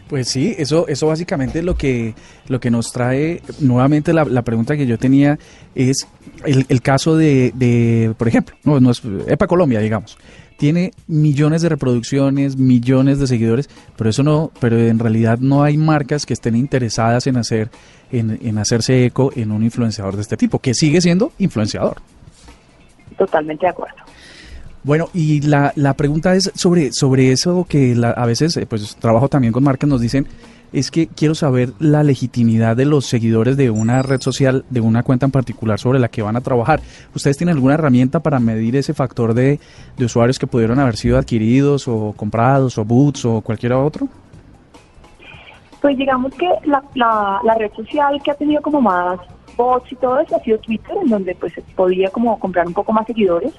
Pues 0.09 0.29
sí, 0.29 0.55
eso, 0.59 0.87
eso 0.87 1.07
básicamente 1.07 1.63
lo 1.63 1.77
que, 1.77 2.15
lo 2.49 2.61
que 2.61 2.71
nos 2.71 2.93
trae 2.93 3.41
nuevamente 3.61 4.13
la, 4.13 4.43
pregunta 4.43 4.77
que 4.77 4.87
yo 4.87 4.99
tenía 4.99 5.39
es 5.75 6.07
el, 6.45 6.67
el 6.69 6.83
caso 6.83 7.17
de, 7.17 7.51
de, 7.55 8.15
por 8.19 8.29
ejemplo, 8.29 8.55
no, 8.65 8.81
no 8.81 8.91
es 8.91 9.03
EPA 9.27 9.47
Colombia, 9.47 9.81
digamos 9.81 10.19
tiene 10.57 10.93
millones 11.07 11.63
de 11.63 11.69
reproducciones, 11.69 12.57
millones 12.57 13.19
de 13.19 13.27
seguidores, 13.27 13.69
pero 13.97 14.11
eso 14.11 14.23
no, 14.23 14.51
pero 14.61 14.79
en 14.79 14.99
realidad 14.99 15.39
no 15.39 15.63
hay 15.63 15.77
marcas 15.77 16.27
que 16.27 16.33
estén 16.33 16.57
interesadas 16.57 17.27
en 17.27 17.37
hacer, 17.37 17.71
en, 18.13 18.59
hacerse 18.59 19.05
eco 19.05 19.33
en 19.35 19.51
un 19.51 19.63
influenciador 19.63 20.17
de 20.17 20.23
este 20.23 20.37
tipo, 20.37 20.59
que 20.59 20.75
sigue 20.75 21.01
siendo 21.01 21.33
influenciador. 21.39 21.99
Totalmente 23.19 23.67
de 23.67 23.71
acuerdo. 23.71 23.97
Bueno, 24.83 25.09
y 25.15 25.41
la, 25.41 25.73
la 25.77 25.95
pregunta 25.95 26.35
es 26.35 26.53
sobre, 26.55 26.93
sobre 26.93 27.33
eso 27.33 27.67
que 27.69 27.97
a 28.05 28.27
veces, 28.27 28.57
eh, 28.59 28.67
pues 28.67 28.97
trabajo 28.97 29.29
también 29.29 29.53
con 29.53 29.65
marcas, 29.65 29.89
nos 29.89 30.01
dicen, 30.01 30.27
es 30.75 30.91
que 30.91 31.07
quiero 31.07 31.37
saber 31.37 31.73
la 31.79 32.03
legitimidad 32.03 32.77
de 32.77 32.85
los 32.85 33.07
seguidores 33.07 33.57
de 33.57 33.71
una 33.71 34.03
red 34.03 34.21
social, 34.21 34.65
de 34.71 34.81
una 34.81 35.05
cuenta 35.05 35.25
en 35.25 35.31
particular 35.31 35.79
sobre 35.79 36.01
la 36.01 36.09
que 36.09 36.21
van 36.21 36.35
a 36.35 36.41
trabajar. 36.41 36.81
¿Ustedes 37.15 37.37
tienen 37.37 37.55
alguna 37.55 37.75
herramienta 37.75 38.21
para 38.21 38.41
medir 38.41 38.75
ese 38.75 38.93
factor 38.93 39.35
de, 39.35 39.61
usuarios 40.01 40.39
que 40.39 40.49
pudieron 40.49 40.81
haber 40.81 40.97
sido 40.97 41.17
adquiridos 41.17 41.87
o 41.87 42.13
comprados 42.17 42.77
o 42.77 42.85
boots 42.85 43.25
o 43.25 43.41
cualquier 43.41 43.75
otro? 43.75 44.09
Pues 45.81 45.97
digamos 45.97 46.35
que 46.35 46.49
la, 46.65 46.83
la, 46.95 47.55
red 47.55 47.71
social 47.75 48.21
que 48.23 48.33
ha 48.33 48.35
tenido 48.35 48.61
como 48.61 48.81
más 48.81 49.21
bots 49.57 49.93
y 49.93 49.95
todo 49.97 50.19
eso 50.19 50.35
ha 50.35 50.41
sido 50.41 50.59
Twitter, 50.59 50.97
en 51.01 51.09
donde 51.09 51.37
pues 51.37 51.53
podía 51.77 52.11
como 52.11 52.37
comprar 52.41 52.67
un 52.67 52.75
poco 52.75 52.93
más 52.93 53.07
seguidores. 53.07 53.53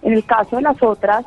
En 0.00 0.14
el 0.14 0.24
caso 0.24 0.56
de 0.56 0.62
las 0.62 0.82
otras, 0.82 1.26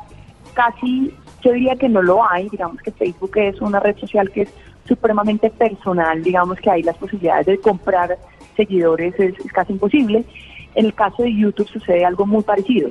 casi 0.54 1.14
yo 1.42 1.52
diría 1.52 1.76
que 1.76 1.88
no 1.88 2.02
lo 2.02 2.28
hay, 2.28 2.48
digamos 2.48 2.82
que 2.82 2.90
Facebook 2.90 3.36
es 3.36 3.60
una 3.60 3.78
red 3.78 3.96
social 3.98 4.30
que 4.30 4.42
es 4.42 4.52
supremamente 4.88 5.50
personal, 5.50 6.22
digamos 6.22 6.58
que 6.58 6.70
hay 6.70 6.82
las 6.82 6.96
posibilidades 6.96 7.46
de 7.46 7.58
comprar 7.58 8.18
seguidores 8.56 9.14
es, 9.18 9.34
casi 9.52 9.72
imposible. 9.72 10.24
En 10.74 10.86
el 10.86 10.94
caso 10.94 11.22
de 11.22 11.34
YouTube 11.34 11.68
sucede 11.68 12.04
algo 12.04 12.26
muy 12.26 12.42
parecido. 12.42 12.90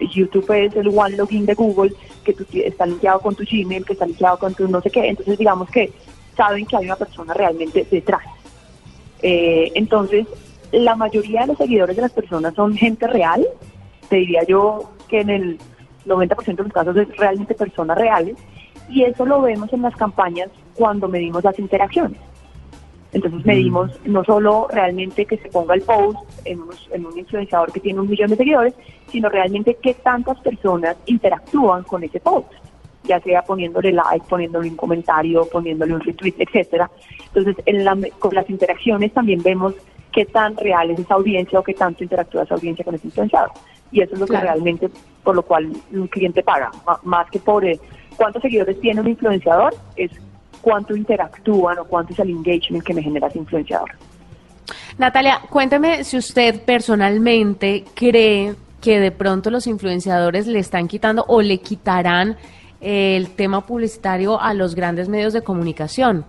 YouTube 0.00 0.50
es 0.52 0.74
el 0.76 0.88
one 0.88 1.16
login 1.16 1.44
de 1.44 1.54
Google 1.54 1.92
que 2.24 2.32
tú, 2.32 2.44
está 2.52 2.86
linkeado 2.86 3.20
con 3.20 3.34
tu 3.34 3.44
Gmail, 3.44 3.84
que 3.84 3.92
está 3.92 4.06
linkeado 4.06 4.38
con 4.38 4.54
tu 4.54 4.66
no 4.68 4.80
sé 4.80 4.90
qué. 4.90 5.08
Entonces, 5.08 5.38
digamos 5.38 5.70
que 5.70 5.92
saben 6.36 6.66
que 6.66 6.76
hay 6.76 6.86
una 6.86 6.96
persona 6.96 7.34
realmente 7.34 7.86
detrás. 7.90 8.22
Eh, 9.22 9.70
entonces, 9.74 10.26
la 10.72 10.96
mayoría 10.96 11.42
de 11.42 11.48
los 11.48 11.58
seguidores 11.58 11.96
de 11.96 12.02
las 12.02 12.12
personas 12.12 12.54
son 12.54 12.76
gente 12.76 13.06
real. 13.06 13.46
Te 14.08 14.16
diría 14.16 14.42
yo 14.44 14.90
que 15.08 15.20
en 15.20 15.30
el 15.30 15.58
90% 16.06 16.56
de 16.56 16.62
los 16.62 16.72
casos 16.72 16.96
es 16.96 17.16
realmente 17.16 17.54
personas 17.54 17.98
reales. 17.98 18.36
Y 18.88 19.02
eso 19.04 19.24
lo 19.26 19.42
vemos 19.42 19.72
en 19.72 19.82
las 19.82 19.96
campañas 19.96 20.48
cuando 20.82 21.06
medimos 21.06 21.44
las 21.44 21.56
interacciones. 21.60 22.18
Entonces 23.12 23.46
medimos 23.46 23.88
no 24.04 24.24
solo 24.24 24.66
realmente 24.68 25.26
que 25.26 25.36
se 25.36 25.48
ponga 25.48 25.74
el 25.74 25.82
post 25.82 26.18
en, 26.44 26.58
en, 26.90 27.06
un 27.06 27.16
influenciador 27.16 27.70
que 27.70 27.78
tiene 27.78 28.00
un 28.00 28.10
millón 28.10 28.30
de 28.30 28.36
seguidores, 28.36 28.74
sino 29.06 29.28
realmente 29.28 29.78
qué 29.80 29.94
tantas 29.94 30.40
personas 30.40 30.96
interactúan 31.06 31.84
con 31.84 32.02
ese 32.02 32.18
post. 32.18 32.50
ya 33.04 33.20
sea 33.20 33.42
poniéndole 33.42 33.92
like, 33.92 34.26
poniéndole 34.28 34.70
un 34.70 34.76
comentario, 34.76 35.46
poniéndole 35.52 35.94
un 35.94 36.00
retweet, 36.00 36.34
etcétera. 36.38 36.90
Entonces, 37.26 37.62
en 37.64 37.84
la, 37.84 37.96
con 38.18 38.34
las 38.34 38.50
interacciones 38.50 39.12
también 39.12 39.40
vemos 39.40 39.74
qué 40.10 40.24
tan 40.24 40.56
real 40.56 40.90
es 40.90 40.98
esa 40.98 41.14
audiencia 41.14 41.60
o 41.60 41.62
qué 41.62 41.74
tanto 41.74 42.02
interactúa 42.02 42.42
esa 42.42 42.54
audiencia 42.54 42.84
con 42.84 42.96
ese 42.96 43.06
influenciador. 43.06 43.52
Y 43.92 44.00
eso 44.00 44.14
es 44.14 44.20
lo 44.20 44.26
que 44.26 44.40
realmente, 44.40 44.90
por 45.22 45.36
lo 45.36 45.42
cual 45.42 45.70
un 45.92 46.08
cliente 46.08 46.42
paga, 46.42 46.72
más 47.04 47.30
que 47.30 47.38
por 47.38 47.64
eh, 47.64 47.78
cuántos 48.16 48.42
seguidores 48.42 48.80
tiene 48.80 49.00
un 49.00 49.08
influenciador, 49.08 49.74
es 49.94 50.10
cuánto 50.62 50.96
interactúan 50.96 51.78
o 51.80 51.84
cuánto 51.84 52.14
es 52.14 52.18
el 52.20 52.30
engagement 52.30 52.82
que 52.82 52.94
me 52.94 53.02
genera 53.02 53.26
ese 53.26 53.38
influenciador. 53.38 53.90
Natalia, 54.96 55.40
cuénteme 55.50 56.04
si 56.04 56.16
usted 56.16 56.62
personalmente 56.64 57.84
cree 57.94 58.54
que 58.80 59.00
de 59.00 59.10
pronto 59.10 59.50
los 59.50 59.66
influenciadores 59.66 60.46
le 60.46 60.58
están 60.58 60.88
quitando 60.88 61.24
o 61.28 61.42
le 61.42 61.58
quitarán 61.58 62.36
el 62.80 63.30
tema 63.30 63.64
publicitario 63.64 64.40
a 64.40 64.54
los 64.54 64.74
grandes 64.74 65.08
medios 65.08 65.32
de 65.32 65.42
comunicación. 65.42 66.24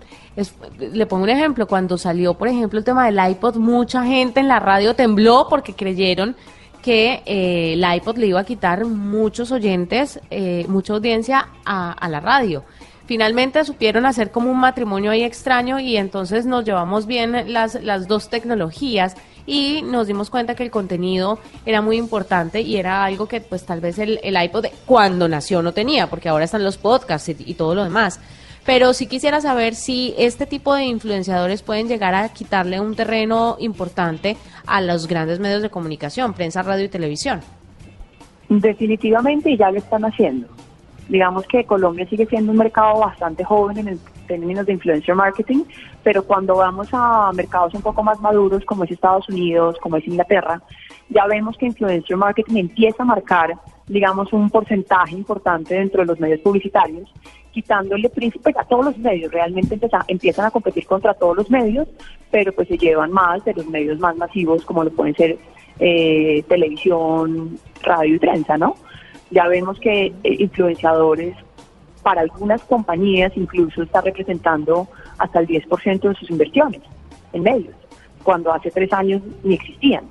le 0.78 1.06
pongo 1.08 1.24
un 1.24 1.30
ejemplo, 1.30 1.68
cuando 1.68 1.98
salió, 1.98 2.36
por 2.36 2.48
ejemplo, 2.48 2.78
el 2.78 2.86
tema 2.86 3.06
del 3.06 3.20
iPod, 3.32 3.56
mucha 3.56 4.06
gente 4.06 4.40
en 4.40 4.48
la 4.48 4.60
radio 4.60 4.96
tembló 4.96 5.48
porque 5.50 5.74
creyeron 5.74 6.36
que 6.84 7.24
eh, 7.26 7.74
el 7.74 7.96
iPod 7.96 8.18
le 8.18 8.28
iba 8.28 8.42
a 8.42 8.44
quitar 8.44 8.86
muchos 8.86 9.52
oyentes, 9.52 10.20
eh, 10.30 10.66
mucha 10.68 10.94
audiencia 10.94 11.48
a 11.66 12.08
la 12.10 12.20
radio 12.20 12.64
finalmente 13.06 13.64
supieron 13.66 14.06
hacer 14.06 14.32
como 14.32 14.52
un 14.52 14.60
matrimonio 14.60 15.12
ahí 15.12 15.24
extraño 15.24 15.80
y 15.80 15.98
entonces 15.98 16.46
nos 16.46 16.66
llevamos 16.66 17.06
bien 17.06 17.54
las, 17.54 17.82
las 17.84 18.08
dos 18.08 18.30
tecnologías 18.30 19.16
y 19.46 19.82
nos 19.84 20.08
dimos 20.08 20.30
cuenta 20.30 20.56
que 20.56 20.64
el 20.64 20.72
contenido 20.72 21.40
era 21.66 21.82
muy 21.82 21.98
importante 21.98 22.62
y 22.62 22.78
era 22.78 23.04
algo 23.04 23.28
que 23.28 23.42
pues 23.42 23.66
tal 23.66 23.82
vez 23.82 24.00
el, 24.00 24.20
el 24.24 24.42
iPod 24.42 24.68
cuando 24.86 25.28
nació 25.28 25.62
no 25.62 25.74
tenía, 25.74 26.08
porque 26.08 26.30
ahora 26.30 26.46
están 26.46 26.64
los 26.64 26.78
podcasts 26.78 27.30
y, 27.30 27.36
y 27.40 27.54
todo 27.56 27.76
lo 27.76 27.84
demás. 27.84 28.20
Pero 28.66 28.94
sí 28.94 29.08
quisiera 29.08 29.42
saber 29.42 29.76
si 29.76 30.14
este 30.18 30.46
tipo 30.46 30.74
de 30.74 30.86
influenciadores 30.86 31.62
pueden 31.62 31.90
llegar 31.90 32.16
a 32.16 32.30
quitarle 32.30 32.80
un 32.80 32.96
terreno 32.96 33.58
importante 33.60 34.38
a 34.66 34.80
los 34.80 35.08
grandes 35.08 35.40
medios 35.40 35.62
de 35.62 35.70
comunicación, 35.70 36.34
prensa, 36.34 36.64
radio 36.64 36.86
y 36.86 36.90
televisión. 36.90 37.42
Definitivamente 38.48 39.58
ya 39.58 39.70
lo 39.70 39.80
están 39.80 40.06
haciendo. 40.06 40.48
Digamos 41.10 41.46
que 41.48 41.66
Colombia 41.66 42.08
sigue 42.10 42.26
siendo 42.26 42.52
un 42.52 42.58
mercado 42.58 43.00
bastante 43.00 43.44
joven 43.44 43.88
en, 43.88 44.00
términos 44.28 44.66
de 44.66 44.74
influencer 44.74 45.16
marketing, 45.16 45.64
pero 46.02 46.24
cuando 46.24 46.56
vamos 46.56 46.88
a 46.92 47.32
mercados 47.34 47.74
un 47.74 47.82
poco 47.82 48.04
más 48.04 48.20
maduros 48.20 48.64
como 48.66 48.84
es 48.84 48.92
Estados 48.92 49.28
Unidos, 49.30 49.78
como 49.82 49.98
es 49.98 50.08
Inglaterra, 50.08 50.62
ya 51.10 51.26
vemos 51.28 51.58
que 51.58 51.68
influencer 51.68 52.18
marketing 52.18 52.58
empieza 52.58 53.04
a 53.04 53.06
marcar, 53.06 53.54
digamos, 53.88 54.32
un 54.34 54.50
porcentaje 54.50 55.14
importante 55.16 55.76
dentro 55.76 56.02
de 56.02 56.08
los 56.08 56.20
medios 56.20 56.40
publicitarios, 56.40 57.12
quitándole 57.52 58.10
príncipe 58.10 58.52
a 58.58 58.64
todos 58.64 58.86
los 58.86 58.98
medios, 58.98 59.32
realmente 59.32 59.80
empiezan 60.08 60.46
a 60.46 60.52
competir 60.52 60.86
contra 60.88 61.14
todos 61.14 61.38
los 61.38 61.50
medios, 61.52 61.88
pero 62.32 62.52
pues 62.54 62.68
se 62.68 62.78
llevan 62.78 63.12
más 63.12 63.46
de 63.46 63.54
los 63.54 63.68
medios 63.68 64.00
más 64.00 64.16
masivos 64.18 64.66
como 64.66 64.84
lo 64.84 64.90
pueden 64.90 65.16
ser 65.16 65.38
eh, 65.80 66.44
televisión, 66.48 67.58
radio 67.84 68.16
y 68.16 68.20
prensa, 68.20 68.58
¿no? 68.58 68.76
Ya 69.34 69.48
vemos 69.48 69.80
que 69.80 70.06
eh, 70.06 70.14
influenciadores 70.40 71.36
para 72.04 72.22
algunas 72.22 72.62
compañías 72.64 73.32
incluso 73.36 73.84
está 73.84 74.02
representando 74.02 74.88
hasta 75.18 75.40
el 75.40 75.48
10% 75.48 76.02
de 76.02 76.16
sus 76.16 76.30
inversiones 76.30 76.82
en 77.32 77.44
medios, 77.44 77.76
cuando 78.24 78.54
hace 78.54 78.70
tres 78.70 78.92
años 78.94 79.22
ni 79.44 79.56
existían. 79.56 80.04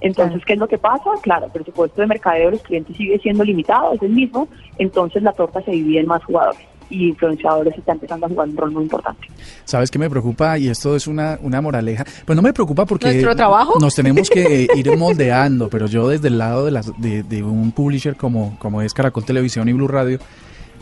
Entonces, 0.00 0.42
¿qué 0.46 0.54
es 0.54 0.58
lo 0.58 0.68
que 0.68 0.78
pasa? 0.78 1.10
Claro, 1.20 1.46
el 1.46 1.52
presupuesto 1.52 2.00
de 2.00 2.06
mercadeo 2.06 2.46
de 2.46 2.52
los 2.52 2.62
clientes 2.62 2.96
sigue 2.96 3.18
siendo 3.18 3.44
limitado, 3.44 3.92
es 3.92 4.02
el 4.02 4.10
mismo, 4.10 4.48
entonces 4.78 5.22
la 5.22 5.32
torta 5.32 5.60
se 5.62 5.72
divide 5.72 6.00
en 6.00 6.06
más 6.06 6.24
jugadores 6.24 6.69
y 6.90 7.08
influenciadores 7.08 7.76
están 7.78 7.96
empezando 7.96 8.26
a 8.26 8.28
jugar 8.28 8.48
un 8.48 8.56
rol 8.56 8.70
muy 8.72 8.82
importante. 8.82 9.28
¿Sabes 9.64 9.90
qué 9.90 9.98
me 9.98 10.10
preocupa? 10.10 10.58
Y 10.58 10.68
esto 10.68 10.96
es 10.96 11.06
una, 11.06 11.38
una 11.40 11.60
moraleja. 11.60 12.04
Pues 12.24 12.36
no 12.36 12.42
me 12.42 12.52
preocupa 12.52 12.84
porque 12.84 13.06
¿Nuestro 13.06 13.34
trabajo? 13.36 13.78
nos 13.80 13.94
tenemos 13.94 14.28
que 14.28 14.68
ir 14.76 14.96
moldeando, 14.96 15.68
pero 15.68 15.86
yo 15.86 16.08
desde 16.08 16.28
el 16.28 16.38
lado 16.38 16.64
de, 16.64 16.70
las, 16.72 16.92
de, 17.00 17.22
de 17.22 17.42
un 17.42 17.72
publisher 17.72 18.16
como, 18.16 18.58
como 18.58 18.82
es 18.82 18.92
Caracol 18.92 19.24
Televisión 19.24 19.68
y 19.68 19.72
Blue 19.72 19.88
Radio, 19.88 20.18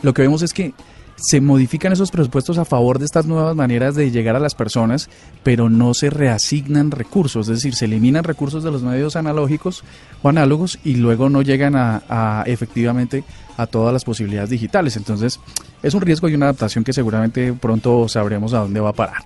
lo 0.01 0.13
que 0.13 0.23
vemos 0.23 0.41
es 0.41 0.53
que 0.53 0.73
se 1.21 1.41
modifican 1.41 1.91
esos 1.91 2.11
presupuestos 2.11 2.57
a 2.57 2.65
favor 2.65 2.99
de 2.99 3.05
estas 3.05 3.25
nuevas 3.25 3.55
maneras 3.55 3.95
de 3.95 4.11
llegar 4.11 4.35
a 4.35 4.39
las 4.39 4.55
personas, 4.55 5.09
pero 5.43 5.69
no 5.69 5.93
se 5.93 6.09
reasignan 6.09 6.91
recursos, 6.91 7.47
es 7.47 7.57
decir, 7.57 7.75
se 7.75 7.85
eliminan 7.85 8.23
recursos 8.23 8.63
de 8.63 8.71
los 8.71 8.81
medios 8.81 9.15
analógicos 9.15 9.83
o 10.21 10.29
análogos 10.29 10.79
y 10.83 10.95
luego 10.95 11.29
no 11.29 11.41
llegan 11.41 11.75
a, 11.75 12.43
efectivamente 12.45 13.23
a 13.57 13.67
todas 13.67 13.93
las 13.93 14.05
posibilidades 14.05 14.49
digitales. 14.49 14.95
Entonces, 14.97 15.39
es 15.83 15.93
un 15.93 16.01
riesgo 16.01 16.29
y 16.29 16.35
una 16.35 16.47
adaptación 16.47 16.83
que 16.83 16.93
seguramente 16.93 17.53
pronto 17.53 18.07
sabremos 18.07 18.53
a 18.53 18.59
dónde 18.59 18.79
va 18.79 18.89
a 18.89 18.93
parar. 18.93 19.23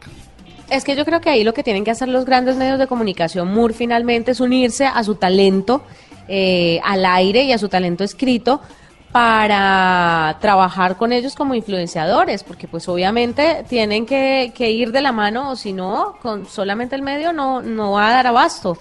Es 0.69 0.83
que 0.83 0.95
yo 0.95 1.05
creo 1.05 1.21
que 1.21 1.29
ahí 1.29 1.43
lo 1.43 1.53
que 1.53 1.61
tienen 1.61 1.83
que 1.83 1.91
hacer 1.91 2.07
los 2.07 2.25
grandes 2.25 2.55
medios 2.55 2.79
de 2.79 2.87
comunicación, 2.87 3.53
MUR, 3.53 3.73
finalmente 3.73 4.31
es 4.31 4.39
unirse 4.39 4.85
a 4.85 5.03
su 5.03 5.15
talento 5.15 5.83
eh, 6.27 6.79
al 6.83 7.05
aire 7.05 7.43
y 7.43 7.51
a 7.51 7.57
su 7.57 7.69
talento 7.69 8.03
escrito 8.03 8.61
para 9.13 10.37
trabajar 10.41 10.97
con 10.97 11.13
ellos 11.13 11.35
como 11.35 11.53
influenciadores, 11.53 12.43
porque 12.43 12.67
pues 12.67 12.89
obviamente 12.89 13.63
tienen 13.69 14.07
que, 14.07 14.51
que 14.55 14.71
ir 14.71 14.91
de 14.91 15.01
la 15.01 15.11
mano, 15.11 15.51
o 15.51 15.55
si 15.55 15.71
no, 15.71 16.17
con 16.21 16.47
solamente 16.47 16.95
el 16.95 17.03
medio 17.03 17.31
no, 17.31 17.61
no 17.61 17.91
va 17.91 18.07
a 18.07 18.11
dar 18.11 18.27
abasto. 18.27 18.75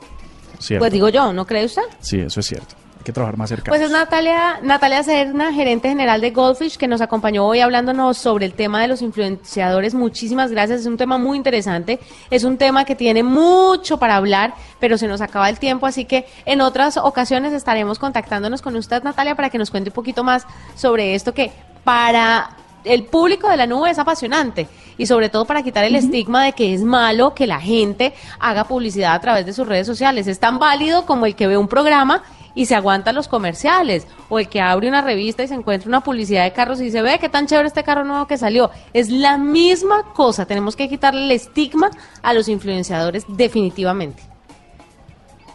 ¿Cierto? 0.58 0.80
Pues 0.80 0.92
digo 0.92 1.10
yo, 1.10 1.34
¿no 1.34 1.46
cree 1.46 1.66
usted? 1.66 1.82
Sí, 2.00 2.20
eso 2.20 2.40
es 2.40 2.46
cierto. 2.46 2.74
Que 3.04 3.12
trabajar 3.12 3.36
más 3.36 3.48
cerca. 3.48 3.70
Pues 3.70 3.80
es 3.80 3.90
Natalia, 3.90 4.60
Natalia 4.62 5.02
Serna, 5.02 5.52
gerente 5.52 5.88
general 5.88 6.20
de 6.20 6.30
Goldfish, 6.30 6.76
que 6.76 6.86
nos 6.86 7.00
acompañó 7.00 7.46
hoy 7.46 7.60
hablándonos 7.60 8.16
sobre 8.16 8.46
el 8.46 8.54
tema 8.54 8.80
de 8.80 8.88
los 8.88 9.02
influenciadores. 9.02 9.94
Muchísimas 9.94 10.52
gracias, 10.52 10.80
es 10.80 10.86
un 10.86 10.96
tema 10.96 11.18
muy 11.18 11.36
interesante, 11.36 11.98
es 12.30 12.44
un 12.44 12.58
tema 12.58 12.84
que 12.84 12.94
tiene 12.94 13.22
mucho 13.22 13.98
para 13.98 14.16
hablar, 14.16 14.54
pero 14.78 14.98
se 14.98 15.08
nos 15.08 15.20
acaba 15.20 15.48
el 15.48 15.58
tiempo, 15.58 15.86
así 15.86 16.04
que 16.04 16.26
en 16.44 16.60
otras 16.60 16.96
ocasiones 16.96 17.52
estaremos 17.52 17.98
contactándonos 17.98 18.62
con 18.62 18.76
usted, 18.76 19.02
Natalia, 19.02 19.34
para 19.34 19.50
que 19.50 19.58
nos 19.58 19.70
cuente 19.70 19.90
un 19.90 19.94
poquito 19.94 20.22
más 20.22 20.46
sobre 20.76 21.14
esto 21.14 21.34
que 21.34 21.50
para 21.82 22.56
el 22.84 23.04
público 23.04 23.48
de 23.48 23.56
la 23.56 23.66
nube 23.66 23.90
es 23.90 23.98
apasionante 23.98 24.68
y 24.98 25.06
sobre 25.06 25.28
todo 25.28 25.44
para 25.44 25.62
quitar 25.62 25.84
el 25.84 25.96
estigma 25.96 26.44
de 26.44 26.52
que 26.52 26.74
es 26.74 26.82
malo 26.82 27.34
que 27.34 27.46
la 27.46 27.60
gente 27.60 28.12
haga 28.38 28.64
publicidad 28.64 29.14
a 29.14 29.20
través 29.20 29.46
de 29.46 29.52
sus 29.52 29.66
redes 29.66 29.86
sociales. 29.86 30.26
Es 30.26 30.38
tan 30.38 30.58
válido 30.58 31.06
como 31.06 31.26
el 31.26 31.34
que 31.34 31.46
ve 31.46 31.56
un 31.56 31.68
programa 31.68 32.22
y 32.54 32.66
se 32.66 32.74
aguanta 32.74 33.12
los 33.12 33.28
comerciales 33.28 34.06
o 34.28 34.38
el 34.38 34.48
que 34.48 34.60
abre 34.60 34.88
una 34.88 35.02
revista 35.02 35.42
y 35.42 35.48
se 35.48 35.54
encuentra 35.54 35.88
una 35.88 36.02
publicidad 36.02 36.44
de 36.44 36.52
carros 36.52 36.80
y 36.80 36.84
dice, 36.84 37.02
ve 37.02 37.18
qué 37.20 37.28
tan 37.28 37.46
chévere 37.46 37.68
este 37.68 37.82
carro 37.82 38.04
nuevo 38.04 38.26
que 38.26 38.36
salió. 38.36 38.70
Es 38.92 39.10
la 39.10 39.38
misma 39.38 40.12
cosa, 40.14 40.46
tenemos 40.46 40.76
que 40.76 40.88
quitarle 40.88 41.24
el 41.24 41.30
estigma 41.30 41.90
a 42.22 42.34
los 42.34 42.48
influenciadores 42.48 43.24
definitivamente. 43.28 44.22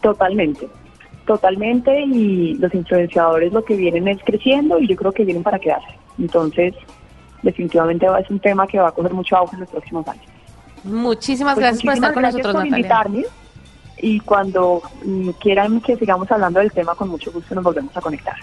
Totalmente, 0.02 0.68
totalmente 1.26 2.00
y 2.02 2.54
los 2.54 2.72
influenciadores 2.74 3.52
lo 3.52 3.64
que 3.64 3.76
vienen 3.76 4.08
es 4.08 4.18
creciendo 4.24 4.78
y 4.78 4.86
yo 4.88 4.96
creo 4.96 5.12
que 5.12 5.24
vienen 5.24 5.42
para 5.42 5.58
quedarse. 5.58 5.98
Entonces, 6.18 6.74
definitivamente 7.42 8.08
va, 8.08 8.20
es 8.20 8.30
un 8.30 8.40
tema 8.40 8.66
que 8.66 8.78
va 8.78 8.88
a 8.88 8.92
coger 8.92 9.12
mucho 9.12 9.36
auge 9.36 9.54
en 9.54 9.60
los 9.60 9.70
próximos 9.70 10.06
años. 10.08 10.24
Muchísimas 10.84 11.54
Pues 11.54 11.64
gracias 11.64 11.84
por 11.84 11.94
estar 11.94 12.14
con 12.14 12.22
gracias 12.22 12.44
nosotros, 12.44 12.62
por 12.62 12.70
Natalia. 12.70 12.78
invitarme 12.78 13.47
y 14.00 14.20
cuando 14.20 14.82
mm, 15.04 15.30
quieran 15.40 15.80
que 15.80 15.96
sigamos 15.96 16.30
hablando 16.30 16.60
del 16.60 16.72
tema, 16.72 16.94
con 16.94 17.08
mucho 17.08 17.30
gusto 17.32 17.54
nos 17.54 17.64
volvemos 17.64 17.96
a 17.96 18.00
conectar. 18.00 18.36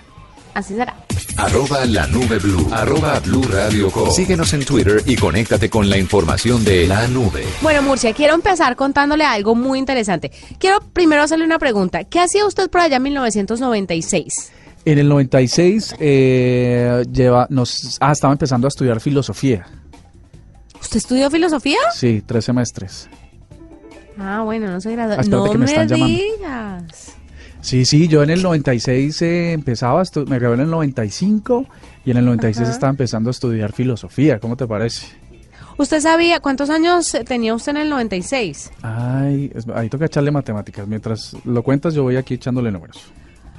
Así 0.54 0.74
será. 0.74 0.96
Arroba 1.38 1.86
la 1.86 2.08
nube 2.08 2.40
blue. 2.40 2.66
Arroba 2.72 3.20
blue 3.20 3.44
radio 3.44 3.92
com. 3.92 4.10
Síguenos 4.10 4.54
en 4.54 4.64
Twitter 4.64 5.02
y 5.06 5.18
conéctate 5.18 5.70
con 5.70 5.90
la 5.90 5.98
información 5.98 6.64
de 6.64 6.88
la 6.88 7.08
nube. 7.10 7.44
Bueno, 7.62 7.82
Murcia, 7.82 8.14
quiero 8.14 8.36
empezar 8.36 8.78
contándole 8.78 9.26
algo 9.26 9.54
muy 9.54 9.78
interesante. 9.78 10.32
Quiero 10.58 10.80
primero 10.94 11.24
hacerle 11.24 11.44
una 11.44 11.60
pregunta. 11.60 12.06
¿Qué 12.06 12.22
hacía 12.22 12.46
usted 12.46 12.70
por 12.70 12.82
allá 12.82 12.98
en 12.98 13.04
1996? 13.04 14.52
En 14.86 14.98
el 14.98 15.10
96 15.10 15.96
eh, 16.00 17.04
lleva, 17.12 17.48
nos, 17.50 17.98
ah, 18.00 18.14
estaba 18.14 18.32
empezando 18.32 18.68
a 18.68 18.70
estudiar 18.70 19.02
filosofía. 19.02 19.66
¿Usted 20.80 20.98
estudió 20.98 21.30
filosofía? 21.30 21.80
Sí, 21.94 22.24
tres 22.26 22.46
semestres. 22.46 23.10
Ah, 24.18 24.42
bueno, 24.44 24.68
no 24.68 24.80
se 24.82 24.92
graduó. 24.92 25.16
Ah, 25.20 25.24
No 25.28 25.52
que 25.52 25.58
me 25.58 25.66
están 25.66 25.88
llamando. 25.88 26.18
digas. 26.18 27.16
Sí, 27.62 27.84
sí, 27.86 28.08
yo 28.08 28.22
en 28.22 28.30
el 28.30 28.44
96 28.44 29.22
eh, 29.24 29.54
empezaba, 29.54 30.04
me 30.28 30.38
gradué 30.38 30.56
en 30.56 30.62
el 30.62 30.70
95 30.70 31.66
y 32.06 32.12
en 32.12 32.18
el 32.18 32.26
96 32.26 32.64
Ajá. 32.68 32.72
estaba 32.74 32.90
empezando 32.92 33.30
a 33.30 33.32
estudiar 33.32 33.74
filosofía. 33.74 34.40
¿Cómo 34.40 34.56
te 34.56 34.68
parece? 34.68 35.08
¿Usted 35.78 36.00
sabía 36.00 36.40
cuántos 36.40 36.70
años 36.70 37.18
tenía 37.28 37.54
usted 37.56 37.72
en 37.72 37.78
el 37.78 37.90
96? 37.90 38.72
Ay, 38.84 39.52
ahí 39.74 39.90
toca 39.90 40.06
echarle 40.06 40.32
matemáticas. 40.32 40.88
Mientras 40.88 41.36
lo 41.44 41.64
cuentas, 41.64 41.94
yo 41.96 42.04
voy 42.04 42.16
aquí 42.18 42.36
echándole 42.36 42.72
números. 42.72 43.02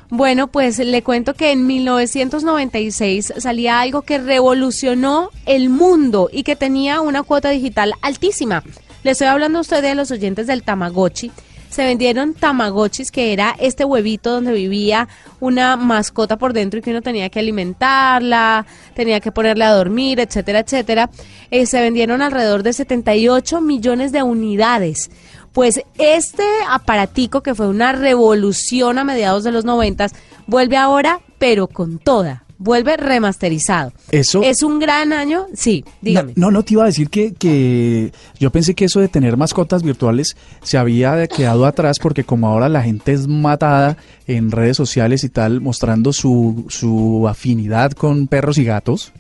Bueno, 0.09 0.47
pues 0.47 0.79
le 0.79 1.03
cuento 1.03 1.35
que 1.35 1.51
en 1.51 1.67
1996 1.67 3.35
salía 3.39 3.81
algo 3.81 4.03
que 4.03 4.19
revolucionó 4.19 5.31
el 5.47 5.69
mundo 5.69 6.31
y 6.33 6.45
que 6.45 6.55
tenía 6.57 7.01
una 7.01 7.23
cuota 7.25 7.51
digital 7.51 7.93
altísima. 8.03 8.63
Le 9.07 9.13
estoy 9.13 9.29
hablando 9.29 9.59
a 9.59 9.61
usted 9.61 9.83
de 9.83 9.95
los 9.95 10.11
oyentes 10.11 10.49
del 10.49 10.65
Tamagotchi. 10.65 11.31
se 11.71 11.85
vendieron 11.85 12.35
tamagotchis, 12.35 13.13
que 13.13 13.33
era 13.33 13.55
este 13.61 13.85
huevito 13.85 14.33
donde 14.33 14.51
vivía 14.51 15.07
una 15.39 15.77
mascota 15.77 16.37
por 16.39 16.53
dentro 16.53 16.81
y 16.81 16.83
que 16.83 16.91
uno 16.91 17.03
tenía 17.03 17.29
que 17.29 17.39
alimentarla, 17.39 18.67
tenía 18.95 19.21
que 19.21 19.31
ponerle 19.31 19.63
a 19.63 19.71
dormir, 19.71 20.19
etcétera, 20.19 20.59
etcétera. 20.59 21.09
Eh, 21.53 21.67
se 21.67 21.81
vendieron 21.81 22.21
alrededor 22.21 22.65
de 22.65 22.73
78 22.73 23.61
millones 23.61 24.11
de 24.11 24.25
unidades. 24.25 25.09
Pues 25.53 25.83
este 25.99 26.43
aparatico 26.69 27.45
que 27.45 27.55
fue 27.55 27.69
una 27.69 27.93
revolución 27.93 28.99
a 28.99 29.05
mediados 29.05 29.45
de 29.45 29.53
los 29.53 29.65
noventas 29.65 30.17
vuelve 30.49 30.77
ahora, 30.77 31.21
pero 31.39 31.69
con 31.69 32.01
toda 32.01 32.46
vuelve 32.59 32.97
remasterizado. 32.97 33.93
Eso 34.11 34.43
es 34.43 34.63
un 34.63 34.79
gran 34.79 35.13
año, 35.13 35.47
sí, 35.55 35.85
dígame. 36.01 36.33
No, 36.37 36.51
no, 36.51 36.63
te 36.63 36.75
iba 36.75 36.85
a 36.85 36.87
decir 36.87 37.11
que, 37.11 37.35
que 37.35 38.13
yo 38.39 38.51
pensé 38.51 38.75
que 38.75 38.87
eso 38.87 39.01
de 39.01 39.09
tener 39.09 39.37
mascotas 39.37 39.83
virtuales 39.83 40.37
se 40.63 40.79
había 40.79 41.27
quedado 41.27 41.67
atrás 41.67 41.99
porque 42.01 42.25
como 42.25 42.49
ahora 42.49 42.69
la 42.69 42.83
gente 42.83 43.13
es 43.13 43.27
matada 43.27 43.97
en 44.27 44.51
redes 44.51 44.77
sociales 44.77 45.25
y 45.25 45.29
tal, 45.29 45.61
mostrando 45.61 46.13
su, 46.13 46.67
su 46.69 47.27
afinidad 47.29 47.93
con 47.93 48.27
perros 48.27 48.59
y 48.59 48.65
gatos. 48.65 49.13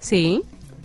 Sí. 0.00 0.42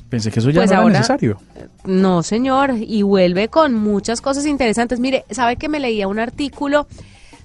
Pensé 0.10 0.32
que 0.32 0.40
eso 0.40 0.50
ya 0.50 0.62
Pues 0.62 0.72
no 0.72 0.82
era 0.82 0.90
necesario. 0.90 1.40
No, 1.86 2.24
señor, 2.24 2.76
y 2.80 3.04
vuelve 3.04 3.48
con 3.48 3.74
muchas 3.76 4.22
cosas 4.22 4.46
interesantes. 4.46 5.00
Mire, 5.00 5.24
¿sabe 5.30 5.56
que 5.56 5.70
me 5.70 5.80
leía 5.80 6.08
un 6.08 6.20
artículo? 6.20 6.88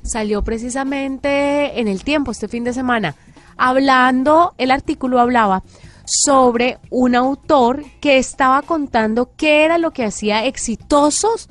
Salió 0.02 0.42
precisamente 0.42 1.80
en 1.80 1.88
el 1.88 2.04
tiempo 2.04 2.30
este 2.30 2.48
fin 2.48 2.64
de 2.64 2.72
semana. 2.72 3.14
Hablando, 3.56 4.54
el 4.58 4.70
artículo 4.70 5.20
hablaba 5.20 5.62
sobre 6.06 6.78
un 6.90 7.14
autor 7.14 7.82
que 8.00 8.18
estaba 8.18 8.62
contando 8.62 9.30
qué 9.36 9.64
era 9.64 9.78
lo 9.78 9.90
que 9.92 10.04
hacía 10.04 10.44
exitosos 10.44 11.48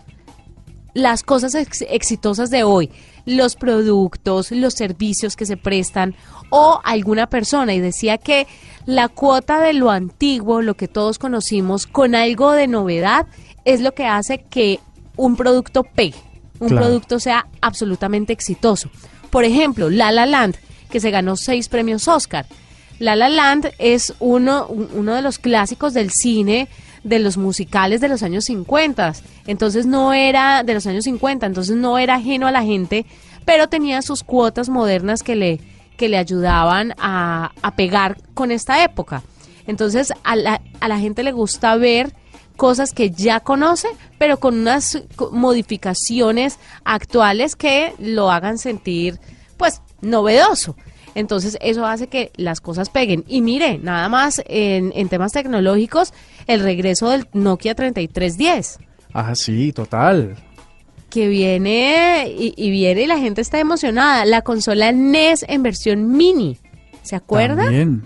las 0.93 1.23
cosas 1.23 1.55
ex- 1.55 1.83
exitosas 1.89 2.51
de 2.51 2.63
hoy, 2.63 2.91
los 3.25 3.55
productos, 3.55 4.51
los 4.51 4.75
servicios 4.75 5.35
que 5.35 5.47
se 5.47 5.57
prestan 5.57 6.13
o 6.51 6.81
alguna 6.83 7.25
persona 7.27 7.73
y 7.73 7.79
decía 7.79 8.19
que 8.19 8.45
la 8.85 9.07
cuota 9.07 9.59
de 9.59 9.73
lo 9.73 9.89
antiguo, 9.89 10.61
lo 10.61 10.75
que 10.75 10.87
todos 10.87 11.17
conocimos, 11.17 11.87
con 11.87 12.13
algo 12.13 12.51
de 12.51 12.67
novedad, 12.67 13.25
es 13.65 13.81
lo 13.81 13.93
que 13.93 14.05
hace 14.05 14.43
que 14.43 14.79
un 15.15 15.35
producto 15.35 15.83
pegue, 15.83 16.19
un 16.59 16.67
Claro. 16.67 16.85
producto 16.85 17.19
sea 17.19 17.47
absolutamente 17.61 18.31
exitoso. 18.33 18.89
Por 19.31 19.45
ejemplo, 19.45 19.89
La 19.89 20.11
La 20.11 20.27
Land, 20.27 20.57
que 20.93 21.01
se 21.01 21.11
ganó 21.11 21.35
seis 21.35 21.67
premios 21.67 22.07
Oscar. 22.07 22.45
La 22.99 23.15
La 23.17 23.27
Land 23.27 23.71
es 23.79 24.13
uno, 24.19 24.67
un- 24.67 24.87
uno 24.93 25.13
de 25.15 25.21
los 25.21 25.39
clásicos 25.39 25.93
del 25.93 26.11
cine, 26.11 26.69
de 27.03 27.19
los 27.19 27.35
musicales 27.35 27.99
de 27.99 28.07
los 28.07 28.23
años 28.23 28.45
50. 28.45 29.13
Entonces 29.47 29.85
no 29.85 30.13
era 30.13 30.63
de 30.63 30.73
los 30.75 30.85
años 30.87 31.03
50, 31.03 31.45
entonces 31.47 31.75
no 31.75 31.97
era 31.97 32.15
ajeno 32.15 32.47
a 32.47 32.51
la 32.51 32.63
gente, 32.63 33.05
pero 33.43 33.67
tenía 33.67 34.01
sus 34.01 34.23
cuotas 34.23 34.69
modernas 34.69 35.23
que 35.23 35.35
le, 35.35 35.59
que 35.97 36.07
le 36.07 36.17
ayudaban 36.17 36.93
a, 36.97 37.51
a 37.61 37.75
pegar 37.75 38.17
con 38.35 38.51
esta 38.51 38.83
época. 38.83 39.23
Entonces 39.67 40.13
a 40.23 40.35
la, 40.35 40.61
a 40.79 40.87
la 40.87 40.99
gente 40.99 41.23
le 41.23 41.31
gusta 41.33 41.75
ver 41.75 42.13
cosas 42.55 42.93
que 42.93 43.09
ya 43.09 43.39
conoce, 43.39 43.87
pero 44.19 44.37
con 44.39 44.59
unas 44.59 45.01
modificaciones 45.31 46.59
actuales 46.85 47.55
que 47.55 47.93
lo 47.99 48.29
hagan 48.31 48.57
sentir, 48.59 49.19
pues, 49.57 49.81
novedoso. 50.03 50.75
Entonces 51.15 51.57
eso 51.61 51.85
hace 51.85 52.07
que 52.07 52.31
las 52.35 52.59
cosas 52.61 52.89
peguen. 52.89 53.23
Y 53.27 53.41
mire, 53.41 53.77
nada 53.77 54.09
más 54.09 54.41
en, 54.47 54.91
en 54.95 55.09
temas 55.09 55.31
tecnológicos, 55.31 56.13
el 56.47 56.59
regreso 56.61 57.09
del 57.09 57.27
Nokia 57.33 57.75
3310, 57.75 58.79
Ah, 59.13 59.35
sí, 59.35 59.71
total. 59.73 60.35
que 61.11 61.27
viene 61.27 62.33
y, 62.35 62.53
y 62.57 62.71
viene 62.71 63.03
y 63.03 63.07
la 63.07 63.19
gente 63.19 63.41
está 63.41 63.59
emocionada. 63.59 64.25
La 64.25 64.41
consola 64.41 64.91
NES 64.91 65.45
en 65.47 65.61
versión 65.61 66.11
mini, 66.17 66.57
¿se 67.03 67.15
acuerda? 67.15 67.63
También. 67.65 68.03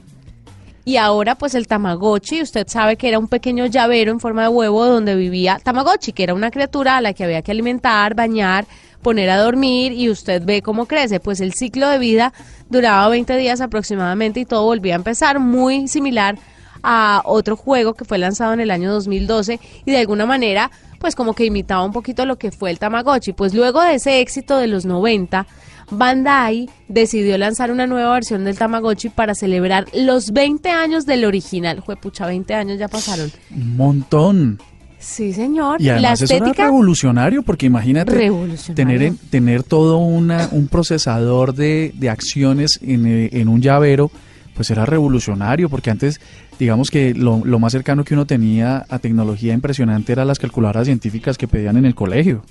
Y 0.88 0.96
ahora 0.96 1.36
pues 1.36 1.54
el 1.54 1.68
Tamagotchi, 1.68 2.42
usted 2.42 2.66
sabe 2.66 2.96
que 2.96 3.10
era 3.10 3.20
un 3.20 3.28
pequeño 3.28 3.66
llavero 3.66 4.10
en 4.10 4.22
forma 4.22 4.44
de 4.44 4.48
huevo 4.48 4.86
donde 4.86 5.16
vivía 5.16 5.60
Tamagotchi, 5.62 6.14
que 6.14 6.24
era 6.24 6.34
una 6.34 6.50
criatura 6.50 6.96
a 6.96 7.02
la 7.02 7.12
que 7.12 7.26
había 7.26 7.42
que 7.42 7.52
alimentar, 7.52 8.16
bañar, 8.16 8.66
poner 9.02 9.30
a 9.30 9.38
dormir 9.38 9.92
y 9.92 10.10
usted 10.10 10.44
ve 10.46 10.62
cómo 10.62 10.86
crece. 10.86 11.20
Pues 11.20 11.42
el 11.42 11.52
ciclo 11.54 11.90
de 11.90 11.98
vida 11.98 12.32
duraba 12.70 13.10
20 13.10 13.36
días 13.36 13.60
aproximadamente 13.60 14.40
y 14.40 14.46
todo 14.46 14.64
volvía 14.64 14.94
a 14.94 14.96
empezar 14.96 15.40
muy 15.40 15.90
similar 15.90 16.38
a 16.84 17.22
otro 17.26 17.58
juego 17.58 17.94
que 17.94 18.06
fue 18.06 18.18
lanzado 18.18 18.54
en 18.54 18.62
el 18.62 18.72
año 18.72 18.90
2012 18.94 19.60
y 19.84 19.92
de 19.92 19.98
alguna 19.98 20.26
manera 20.26 20.72
pues 21.00 21.18
como 21.18 21.34
que 21.34 21.44
imitaba 21.44 21.84
un 21.84 21.92
poquito 21.92 22.26
lo 22.26 22.38
que 22.38 22.52
fue 22.52 22.72
el 22.72 22.80
Tamagotchi. 22.80 23.34
Pues 23.34 23.54
luego 23.54 23.82
de 23.82 23.96
ese 23.96 24.22
éxito 24.22 24.58
de 24.58 24.68
los 24.68 24.86
90, 24.86 25.48
Bandai 25.90 26.70
decidió 26.88 27.38
lanzar 27.38 27.72
una 27.72 27.88
nueva 27.88 28.14
versión 28.14 28.44
del 28.44 28.58
Tamagotchi 28.58 29.10
para 29.10 29.34
celebrar 29.36 29.86
los 29.94 30.32
20 30.32 30.70
años 30.70 31.06
del 31.06 31.24
original. 31.26 31.80
Juepucha, 31.80 32.26
20 32.26 32.54
años 32.54 32.78
ya 32.80 32.88
pasaron. 32.88 33.32
Un 33.56 33.78
montón. 33.78 34.60
Sí, 35.00 35.32
señor. 35.32 35.80
Y 35.80 35.86
la 35.86 35.94
además 35.94 36.22
eso 36.24 36.34
era 36.36 36.46
estética 36.46 36.66
revolucionario, 36.66 37.44
porque 37.44 37.68
imagínate 37.68 38.12
Revolucionario. 38.12 38.76
tener, 38.76 39.02
en- 39.04 39.18
tener 39.18 39.64
todo 39.64 39.98
una, 40.00 40.50
un 40.52 40.68
procesador 40.68 41.54
de, 41.54 41.94
de 41.96 42.10
acciones 42.10 42.80
en, 42.82 43.06
eh, 43.06 43.30
en 43.34 43.48
un 43.48 43.62
llavero, 43.62 44.10
pues 44.56 44.72
era 44.72 44.86
revolucionario, 44.88 45.70
porque 45.70 45.92
antes, 45.92 46.20
digamos 46.60 46.90
que 46.90 47.14
lo, 47.14 47.42
lo 47.46 47.60
más 47.60 47.72
cercano 47.74 48.04
que 48.04 48.16
uno 48.16 48.26
tenía 48.26 48.86
a 48.90 48.98
tecnología 49.00 49.54
impresionante 49.54 50.12
eran 50.14 50.28
las 50.28 50.40
calculadoras 50.40 50.86
científicas 50.86 51.38
que 51.38 51.48
pedían 51.48 51.78
en 51.78 51.86
el 51.86 51.94
colegio. 51.94 52.44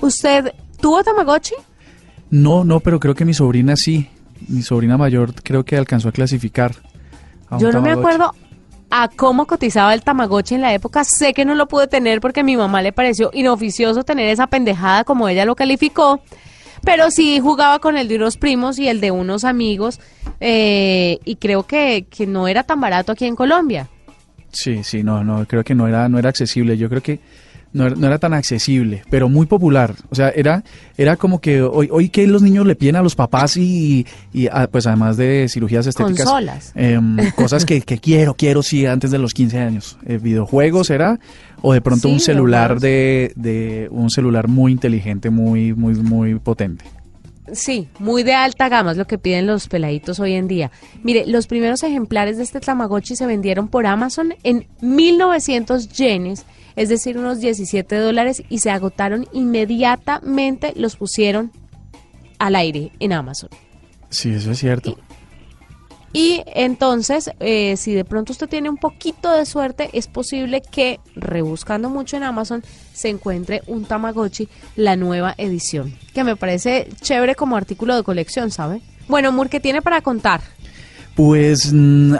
¿Usted 0.00 0.52
tuvo 0.80 1.02
Tamagotchi? 1.04 1.54
No, 2.30 2.64
no, 2.64 2.80
pero 2.80 3.00
creo 3.00 3.14
que 3.14 3.24
mi 3.24 3.34
sobrina 3.34 3.76
sí. 3.76 4.08
Mi 4.48 4.62
sobrina 4.62 4.96
mayor 4.96 5.34
creo 5.42 5.64
que 5.64 5.76
alcanzó 5.76 6.08
a 6.08 6.12
clasificar. 6.12 6.74
a 7.48 7.56
un 7.56 7.60
Yo 7.60 7.72
no 7.72 7.82
me 7.82 7.90
acuerdo 7.90 8.32
a 8.90 9.08
cómo 9.08 9.46
cotizaba 9.46 9.94
el 9.94 10.02
Tamagotchi 10.02 10.54
en 10.54 10.62
la 10.62 10.74
época. 10.74 11.04
Sé 11.04 11.34
que 11.34 11.44
no 11.44 11.54
lo 11.54 11.68
pude 11.68 11.86
tener 11.86 12.20
porque 12.20 12.40
a 12.40 12.44
mi 12.44 12.56
mamá 12.56 12.82
le 12.82 12.92
pareció 12.92 13.30
inoficioso 13.32 14.04
tener 14.04 14.28
esa 14.28 14.46
pendejada 14.46 15.04
como 15.04 15.28
ella 15.28 15.44
lo 15.44 15.56
calificó. 15.56 16.20
Pero 16.82 17.10
sí 17.10 17.40
jugaba 17.40 17.78
con 17.78 17.98
el 17.98 18.08
de 18.08 18.16
unos 18.16 18.36
primos 18.36 18.78
y 18.78 18.88
el 18.88 19.00
de 19.00 19.10
unos 19.10 19.44
amigos. 19.44 20.00
eh, 20.40 21.18
y 21.24 21.36
creo 21.36 21.64
que, 21.64 22.06
que 22.08 22.26
no 22.26 22.48
era 22.48 22.62
tan 22.62 22.80
barato 22.80 23.12
aquí 23.12 23.26
en 23.26 23.36
Colombia. 23.36 23.88
Sí, 24.52 24.82
sí, 24.82 25.02
no, 25.02 25.22
no, 25.22 25.46
creo 25.46 25.62
que 25.62 25.74
no 25.74 25.86
era, 25.86 26.08
no 26.08 26.18
era 26.18 26.30
accesible. 26.30 26.76
Yo 26.76 26.88
creo 26.88 27.02
que 27.02 27.20
no 27.72 27.86
era, 27.86 27.94
no 27.96 28.06
era 28.06 28.18
tan 28.18 28.34
accesible, 28.34 29.02
pero 29.10 29.28
muy 29.28 29.46
popular. 29.46 29.94
O 30.10 30.14
sea, 30.14 30.30
era, 30.30 30.64
era 30.96 31.16
como 31.16 31.40
que 31.40 31.62
hoy, 31.62 31.88
hoy 31.90 32.08
que 32.08 32.26
los 32.26 32.42
niños 32.42 32.66
le 32.66 32.74
piden 32.76 32.96
a 32.96 33.02
los 33.02 33.14
papás 33.14 33.56
y, 33.56 34.06
y, 34.32 34.48
ah, 34.48 34.68
pues 34.70 34.86
además 34.86 35.16
de 35.16 35.46
cirugías 35.48 35.86
estéticas, 35.86 36.26
Consolas. 36.26 36.72
em, 36.74 37.16
cosas 37.36 37.64
que, 37.64 37.80
que 37.82 37.98
quiero, 37.98 38.34
quiero 38.34 38.62
sí 38.62 38.86
antes 38.86 39.10
de 39.10 39.18
los 39.18 39.34
15 39.34 39.58
años. 39.58 39.98
Eh, 40.06 40.18
videojuegos 40.18 40.90
era, 40.90 41.20
o 41.62 41.72
de 41.72 41.80
pronto 41.80 42.08
Sí, 42.08 42.14
un 42.14 42.20
celular 42.20 42.80
de, 42.80 43.32
de 43.36 43.88
un 43.90 44.10
celular 44.10 44.48
muy 44.48 44.72
inteligente, 44.72 45.30
muy, 45.30 45.72
muy, 45.74 45.94
muy 45.94 46.34
potente. 46.38 46.84
Sí, 47.52 47.88
muy 47.98 48.22
de 48.22 48.32
alta 48.32 48.68
gama 48.68 48.92
es 48.92 48.96
lo 48.96 49.06
que 49.08 49.18
piden 49.18 49.46
los 49.48 49.66
peladitos 49.66 50.20
hoy 50.20 50.34
en 50.34 50.46
día. 50.46 50.70
Mire, 51.02 51.26
los 51.26 51.48
primeros 51.48 51.82
ejemplares 51.82 52.36
de 52.36 52.44
este 52.44 52.60
Tamagotchi 52.60 53.16
se 53.16 53.26
vendieron 53.26 53.66
por 53.66 53.86
Amazon 53.86 54.34
en 54.44 54.66
1900 54.82 55.88
yenes, 55.88 56.44
es 56.76 56.88
decir, 56.88 57.18
unos 57.18 57.40
17 57.40 57.96
dólares, 57.96 58.42
y 58.48 58.58
se 58.58 58.70
agotaron 58.70 59.26
inmediatamente, 59.32 60.72
los 60.76 60.96
pusieron 60.96 61.52
al 62.38 62.56
aire 62.56 62.92
en 63.00 63.12
Amazon. 63.12 63.50
Sí, 64.08 64.30
eso 64.30 64.50
es 64.50 64.58
cierto. 64.58 64.98
Y 66.12 66.42
entonces, 66.46 67.30
eh, 67.38 67.76
si 67.76 67.94
de 67.94 68.04
pronto 68.04 68.32
usted 68.32 68.48
tiene 68.48 68.68
un 68.68 68.78
poquito 68.78 69.30
de 69.32 69.46
suerte, 69.46 69.90
es 69.92 70.08
posible 70.08 70.60
que 70.60 70.98
rebuscando 71.14 71.88
mucho 71.88 72.16
en 72.16 72.24
Amazon 72.24 72.64
se 72.92 73.10
encuentre 73.10 73.62
un 73.68 73.84
Tamagotchi, 73.84 74.48
la 74.74 74.96
nueva 74.96 75.34
edición, 75.38 75.94
que 76.12 76.24
me 76.24 76.34
parece 76.34 76.88
chévere 77.00 77.36
como 77.36 77.56
artículo 77.56 77.94
de 77.94 78.02
colección, 78.02 78.50
¿sabe? 78.50 78.82
Bueno, 79.06 79.30
Mur, 79.30 79.48
¿qué 79.48 79.60
tiene 79.60 79.82
para 79.82 80.00
contar? 80.00 80.40
Pues 81.14 81.72
mm, 81.72 82.14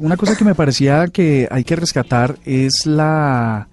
una 0.00 0.16
cosa 0.16 0.36
que 0.36 0.44
me 0.44 0.54
parecía 0.56 1.06
que 1.08 1.46
hay 1.50 1.62
que 1.62 1.76
rescatar 1.76 2.36
es 2.44 2.84
la, 2.84 3.68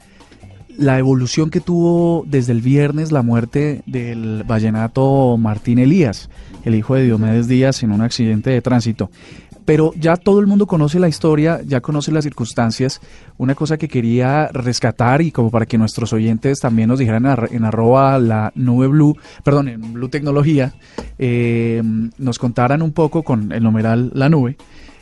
la 0.78 1.00
evolución 1.00 1.50
que 1.50 1.60
tuvo 1.60 2.24
desde 2.28 2.54
el 2.54 2.62
viernes 2.62 3.12
la 3.12 3.22
muerte 3.22 3.82
del 3.86 4.44
vallenato 4.44 5.38
Martín 5.38 5.80
Elías, 5.80 6.30
el 6.64 6.76
hijo 6.76 6.96
de 6.96 7.06
Diomedes 7.06 7.48
Díaz 7.48 7.84
en 7.84 7.92
un 7.92 8.02
accidente 8.02 8.50
de 8.52 8.62
tránsito. 8.62 9.10
Pero 9.66 9.92
ya 10.00 10.16
todo 10.16 10.40
el 10.40 10.48
mundo 10.48 10.66
conoce 10.66 10.98
la 10.98 11.10
historia, 11.10 11.60
ya 11.66 11.82
conoce 11.82 12.14
las 12.14 12.24
circunstancias. 12.24 13.02
Una 13.38 13.54
cosa 13.54 13.78
que 13.78 13.90
quería 13.90 14.48
rescatar 14.48 15.22
y 15.22 15.32
como 15.32 15.52
para 15.52 15.66
que 15.66 15.78
nuestros 15.78 16.14
oyentes 16.14 16.62
también 16.62 16.88
nos 16.88 17.00
dijeran 17.00 17.26
en 17.52 17.66
arroba 17.66 18.18
la 18.18 18.54
nube 18.56 18.88
blue, 18.88 19.18
perdón, 19.44 19.68
en 19.68 19.92
blue 19.92 20.08
tecnología, 20.08 20.74
eh, 21.20 21.84
nos 22.18 22.40
contaran 22.40 22.82
un 22.82 22.94
poco 22.94 23.24
con 23.24 23.52
el 23.52 23.62
numeral 23.62 24.10
la 24.14 24.30
nube, 24.30 24.56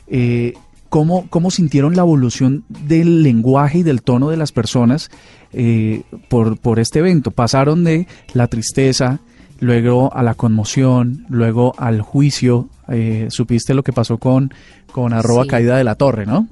eh, 0.07 0.53
¿cómo, 0.89 1.27
¿cómo 1.29 1.51
sintieron 1.51 1.95
la 1.95 2.01
evolución 2.03 2.63
del 2.69 3.23
lenguaje 3.23 3.79
y 3.79 3.83
del 3.83 4.01
tono 4.01 4.29
de 4.29 4.37
las 4.37 4.51
personas 4.51 5.09
eh, 5.53 6.03
por, 6.29 6.57
por 6.57 6.79
este 6.79 6.99
evento? 6.99 7.31
Pasaron 7.31 7.83
de 7.83 8.07
la 8.33 8.47
tristeza, 8.47 9.19
luego 9.59 10.13
a 10.13 10.23
la 10.23 10.33
conmoción, 10.33 11.25
luego 11.29 11.73
al 11.77 12.01
juicio. 12.01 12.69
Eh, 12.89 13.27
supiste 13.29 13.73
lo 13.73 13.83
que 13.83 13.93
pasó 13.93 14.17
con, 14.17 14.53
con 14.91 15.13
arroba 15.13 15.43
Sí. 15.43 15.49
caída 15.49 15.77
de 15.77 15.83
la 15.83 15.95
torre, 15.95 16.25
¿no? 16.25 16.47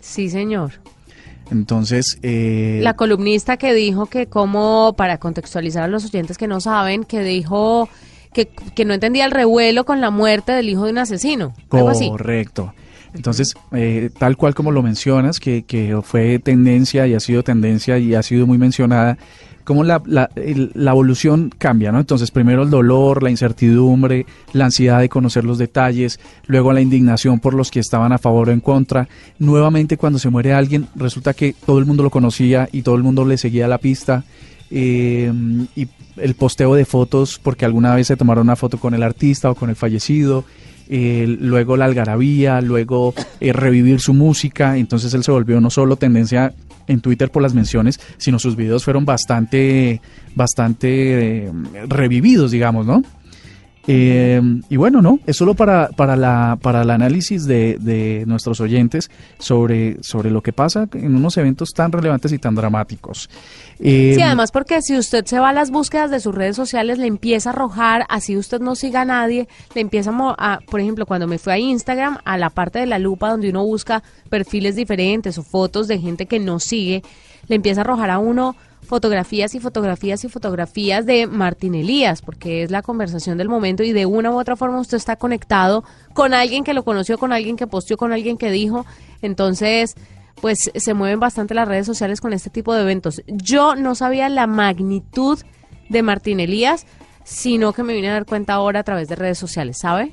Sí, 0.00 0.28
señor. 0.28 0.72
Entonces, 1.50 2.18
eh, 2.22 2.80
La 2.82 2.94
columnista 2.94 3.56
que 3.58 3.74
dijo 3.74 4.06
que 4.06 4.26
como, 4.26 4.94
para 4.96 5.18
contextualizar 5.18 5.82
a 5.84 5.88
los 5.88 6.04
oyentes 6.06 6.38
que 6.38 6.46
no 6.48 6.60
saben, 6.60 7.04
que 7.04 7.22
dijo 7.22 7.88
que, 8.32 8.48
que 8.48 8.84
no 8.84 8.94
entendía 8.94 9.24
el 9.26 9.30
revuelo 9.30 9.84
con 9.84 10.00
la 10.00 10.10
muerte 10.10 10.52
del 10.52 10.68
hijo 10.70 10.84
de 10.86 10.92
un 10.92 10.98
asesino. 10.98 11.52
Algo 11.70 11.90
así. 11.90 12.10
Entonces, 13.14 13.54
eh, 13.72 14.10
tal 14.18 14.36
cual 14.36 14.54
como 14.54 14.72
lo 14.72 14.82
mencionas, 14.82 15.38
que, 15.40 15.62
que 15.62 15.98
fue 16.02 16.38
tendencia 16.40 17.06
y 17.06 17.14
ha 17.14 17.20
sido 17.20 17.42
tendencia 17.42 17.98
y 17.98 18.14
ha 18.14 18.22
sido 18.22 18.46
muy 18.46 18.58
mencionada, 18.58 19.16
cómo 19.62 19.82
la, 19.82 20.02
la, 20.04 20.30
la 20.34 20.90
evolución 20.90 21.50
cambia, 21.56 21.90
¿no? 21.90 22.00
Entonces, 22.00 22.30
primero 22.30 22.64
el 22.64 22.70
dolor, 22.70 23.22
la 23.22 23.30
incertidumbre, 23.30 24.26
la 24.52 24.66
ansiedad 24.66 25.00
de 25.00 25.08
conocer 25.08 25.44
los 25.44 25.58
detalles, 25.58 26.20
luego 26.46 26.72
la 26.72 26.80
indignación 26.80 27.40
por 27.40 27.54
los 27.54 27.70
que 27.70 27.80
estaban 27.80 28.12
a 28.12 28.18
favor 28.18 28.48
o 28.48 28.52
en 28.52 28.60
contra. 28.60 29.08
Nuevamente, 29.38 29.96
cuando 29.96 30.18
se 30.18 30.28
muere 30.28 30.52
alguien, 30.52 30.88
resulta 30.96 31.32
que 31.34 31.54
todo 31.64 31.78
el 31.78 31.86
mundo 31.86 32.02
lo 32.02 32.10
conocía 32.10 32.68
y 32.72 32.82
todo 32.82 32.96
el 32.96 33.02
mundo 33.02 33.24
le 33.24 33.38
seguía 33.38 33.68
la 33.68 33.78
pista. 33.78 34.24
eh, 34.70 35.32
y 35.76 35.88
el 36.16 36.34
posteo 36.34 36.74
de 36.74 36.84
fotos, 36.84 37.40
porque 37.42 37.64
alguna 37.64 37.94
vez 37.94 38.06
se 38.06 38.16
tomaron 38.16 38.46
una 38.46 38.56
foto 38.56 38.78
con 38.78 38.94
el 38.94 39.02
artista 39.02 39.50
o 39.50 39.54
con 39.54 39.68
el 39.70 39.76
fallecido 39.76 40.44
eh, 40.88 41.26
luego 41.40 41.76
la 41.76 41.86
algarabía, 41.86 42.60
luego 42.60 43.14
eh, 43.40 43.52
revivir 43.52 44.00
su 44.00 44.14
música, 44.14 44.76
entonces 44.76 45.14
él 45.14 45.24
se 45.24 45.32
volvió 45.32 45.60
no 45.60 45.70
solo 45.70 45.96
tendencia 45.96 46.52
en 46.86 47.00
Twitter 47.00 47.30
por 47.30 47.42
las 47.42 47.54
menciones, 47.54 48.00
sino 48.18 48.38
sus 48.38 48.56
videos 48.56 48.84
fueron 48.84 49.04
bastante, 49.04 50.00
bastante 50.34 51.46
eh, 51.46 51.52
revividos, 51.88 52.50
digamos, 52.50 52.86
¿no? 52.86 53.02
Eh, 53.86 54.40
y 54.68 54.76
bueno, 54.76 55.02
no, 55.02 55.20
es 55.26 55.36
solo 55.36 55.54
para, 55.54 55.88
para, 55.90 56.16
la, 56.16 56.58
para 56.60 56.82
el 56.82 56.90
análisis 56.90 57.44
de, 57.44 57.76
de 57.78 58.24
nuestros 58.26 58.60
oyentes 58.60 59.10
sobre, 59.38 60.02
sobre 60.02 60.30
lo 60.30 60.42
que 60.42 60.52
pasa 60.52 60.88
en 60.94 61.14
unos 61.14 61.36
eventos 61.36 61.70
tan 61.74 61.92
relevantes 61.92 62.32
y 62.32 62.38
tan 62.38 62.54
dramáticos. 62.54 63.28
Eh, 63.80 64.12
Sí, 64.14 64.22
además 64.22 64.52
porque 64.52 64.80
si 64.82 64.96
usted 64.96 65.24
se 65.26 65.38
va 65.38 65.50
a 65.50 65.52
las 65.52 65.70
búsquedas 65.70 66.10
de 66.10 66.20
sus 66.20 66.34
redes 66.34 66.56
sociales, 66.56 66.98
le 66.98 67.06
empieza 67.06 67.50
a 67.50 67.52
arrojar, 67.52 68.06
así 68.08 68.36
usted 68.36 68.60
no 68.60 68.74
siga 68.74 69.02
a 69.02 69.04
nadie, 69.04 69.48
le 69.74 69.80
empieza 69.80 70.12
a, 70.38 70.60
por 70.70 70.80
ejemplo, 70.80 71.06
cuando 71.06 71.26
me 71.26 71.38
fui 71.38 71.52
a 71.52 71.58
Instagram, 71.58 72.18
a 72.24 72.38
la 72.38 72.50
parte 72.50 72.78
de 72.78 72.86
la 72.86 72.98
lupa 72.98 73.30
donde 73.30 73.50
uno 73.50 73.64
busca 73.64 74.02
perfiles 74.30 74.76
diferentes 74.76 75.36
o 75.38 75.42
fotos 75.42 75.88
de 75.88 75.98
gente 75.98 76.26
que 76.26 76.38
no 76.38 76.60
sigue, 76.60 77.02
le 77.48 77.56
empieza 77.56 77.80
a 77.80 77.84
arrojar 77.84 78.10
a 78.10 78.18
uno 78.18 78.56
fotografías 78.84 79.54
y 79.54 79.60
fotografías 79.60 80.24
y 80.24 80.28
fotografías 80.28 81.06
de 81.06 81.26
Martín 81.26 81.74
Elías, 81.74 82.22
porque 82.22 82.62
es 82.62 82.70
la 82.70 82.82
conversación 82.82 83.38
del 83.38 83.48
momento 83.48 83.82
y 83.82 83.92
de 83.92 84.06
una 84.06 84.30
u 84.30 84.38
otra 84.38 84.56
forma 84.56 84.80
usted 84.80 84.96
está 84.96 85.16
conectado 85.16 85.84
con 86.12 86.34
alguien 86.34 86.64
que 86.64 86.74
lo 86.74 86.84
conoció, 86.84 87.18
con 87.18 87.32
alguien 87.32 87.56
que 87.56 87.66
posteó, 87.66 87.96
con 87.96 88.12
alguien 88.12 88.36
que 88.36 88.50
dijo. 88.50 88.86
Entonces, 89.22 89.94
pues 90.40 90.70
se 90.74 90.94
mueven 90.94 91.20
bastante 91.20 91.54
las 91.54 91.68
redes 91.68 91.86
sociales 91.86 92.20
con 92.20 92.32
este 92.32 92.50
tipo 92.50 92.74
de 92.74 92.82
eventos. 92.82 93.22
Yo 93.26 93.74
no 93.76 93.94
sabía 93.94 94.28
la 94.28 94.46
magnitud 94.46 95.38
de 95.88 96.02
Martín 96.02 96.40
Elías, 96.40 96.86
sino 97.24 97.72
que 97.72 97.82
me 97.82 97.94
vine 97.94 98.10
a 98.10 98.12
dar 98.12 98.26
cuenta 98.26 98.54
ahora 98.54 98.80
a 98.80 98.84
través 98.84 99.08
de 99.08 99.16
redes 99.16 99.38
sociales, 99.38 99.78
¿sabe? 99.80 100.12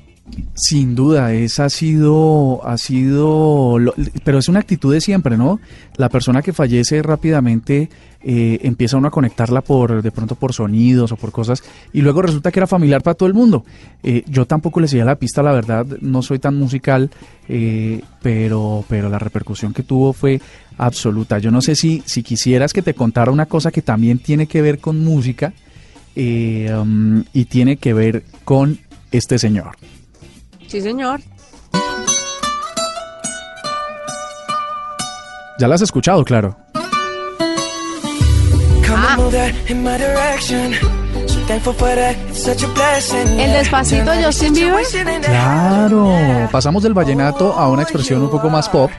Sin 0.54 0.94
duda, 0.94 1.32
esa 1.32 1.66
ha 1.66 1.70
sido, 1.70 2.66
ha 2.66 2.78
sido, 2.78 3.78
pero 4.24 4.38
es 4.38 4.48
una 4.48 4.60
actitud 4.60 4.92
de 4.92 5.00
siempre, 5.00 5.36
¿no? 5.36 5.60
La 5.96 6.08
persona 6.08 6.42
que 6.42 6.52
fallece 6.52 7.02
rápidamente 7.02 7.88
eh, 8.22 8.58
empieza 8.62 8.96
uno 8.96 9.08
a 9.08 9.10
conectarla 9.10 9.62
por, 9.62 10.02
de 10.02 10.10
pronto 10.10 10.34
por 10.34 10.52
sonidos 10.52 11.12
o 11.12 11.16
por 11.16 11.32
cosas, 11.32 11.62
y 11.92 12.02
luego 12.02 12.22
resulta 12.22 12.50
que 12.50 12.60
era 12.60 12.66
familiar 12.66 13.02
para 13.02 13.14
todo 13.14 13.26
el 13.26 13.34
mundo. 13.34 13.64
Eh, 14.02 14.24
yo 14.26 14.46
tampoco 14.46 14.80
le 14.80 14.88
seguía 14.88 15.04
la 15.04 15.16
pista, 15.16 15.42
la 15.42 15.52
verdad, 15.52 15.86
no 16.00 16.22
soy 16.22 16.38
tan 16.38 16.56
musical, 16.56 17.10
eh, 17.48 18.00
pero, 18.22 18.84
pero 18.88 19.08
la 19.08 19.18
repercusión 19.18 19.72
que 19.72 19.82
tuvo 19.82 20.12
fue 20.12 20.40
absoluta. 20.78 21.38
Yo 21.38 21.50
no 21.50 21.60
sé 21.62 21.74
si, 21.74 22.02
si 22.06 22.22
quisieras 22.22 22.72
que 22.72 22.82
te 22.82 22.94
contara 22.94 23.30
una 23.30 23.46
cosa 23.46 23.70
que 23.70 23.82
también 23.82 24.18
tiene 24.18 24.46
que 24.46 24.62
ver 24.62 24.78
con 24.78 25.02
música 25.02 25.52
eh, 26.14 26.74
um, 26.78 27.24
y 27.32 27.46
tiene 27.46 27.76
que 27.76 27.94
ver 27.94 28.24
con 28.44 28.78
este 29.10 29.38
señor. 29.38 29.76
Sí, 30.72 30.80
señor. 30.80 31.20
Ya 35.58 35.68
la 35.68 35.74
has 35.74 35.82
escuchado, 35.82 36.24
claro. 36.24 36.56
Ah. 38.88 39.18
El 43.38 43.52
despacito 43.52 44.12
de 44.12 44.24
Justin 44.24 44.54
Bieber. 44.54 44.86
Claro. 45.20 46.48
Pasamos 46.50 46.82
del 46.82 46.94
vallenato 46.94 47.52
a 47.52 47.68
una 47.68 47.82
expresión 47.82 48.22
un 48.22 48.30
poco 48.30 48.48
más 48.48 48.70
pop. 48.70 48.90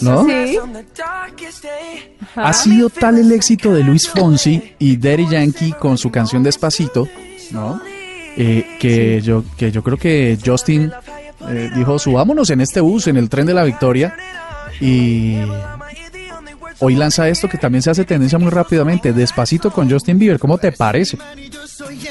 ¿no? 0.00 0.24
Sí. 0.24 0.58
Ha 2.34 2.52
sido 2.52 2.90
tal 2.90 3.18
el 3.18 3.30
éxito 3.30 3.72
de 3.72 3.84
Luis 3.84 4.08
Fonsi 4.08 4.74
y 4.80 4.96
Daddy 4.96 5.28
Yankee 5.28 5.72
con 5.74 5.98
su 5.98 6.10
canción 6.10 6.42
Despacito, 6.42 7.06
¿no? 7.52 7.80
Eh, 8.36 8.76
que, 8.78 9.20
yo, 9.22 9.44
que 9.56 9.70
yo 9.72 9.82
creo 9.82 9.96
que 9.96 10.36
Justin 10.44 10.92
eh, 11.48 11.70
dijo, 11.74 11.98
subámonos 11.98 12.50
en 12.50 12.60
este 12.60 12.80
bus, 12.80 13.06
en 13.06 13.16
el 13.16 13.28
tren 13.30 13.46
de 13.46 13.54
la 13.54 13.64
victoria. 13.64 14.14
Y 14.80 15.36
hoy 16.80 16.94
lanza 16.96 17.28
esto 17.28 17.48
que 17.48 17.56
también 17.56 17.80
se 17.82 17.90
hace 17.90 18.04
tendencia 18.04 18.38
muy 18.38 18.50
rápidamente, 18.50 19.12
Despacito 19.14 19.70
con 19.70 19.90
Justin 19.90 20.18
Bieber. 20.18 20.38
¿Cómo 20.38 20.58
te 20.58 20.70
parece? 20.72 21.16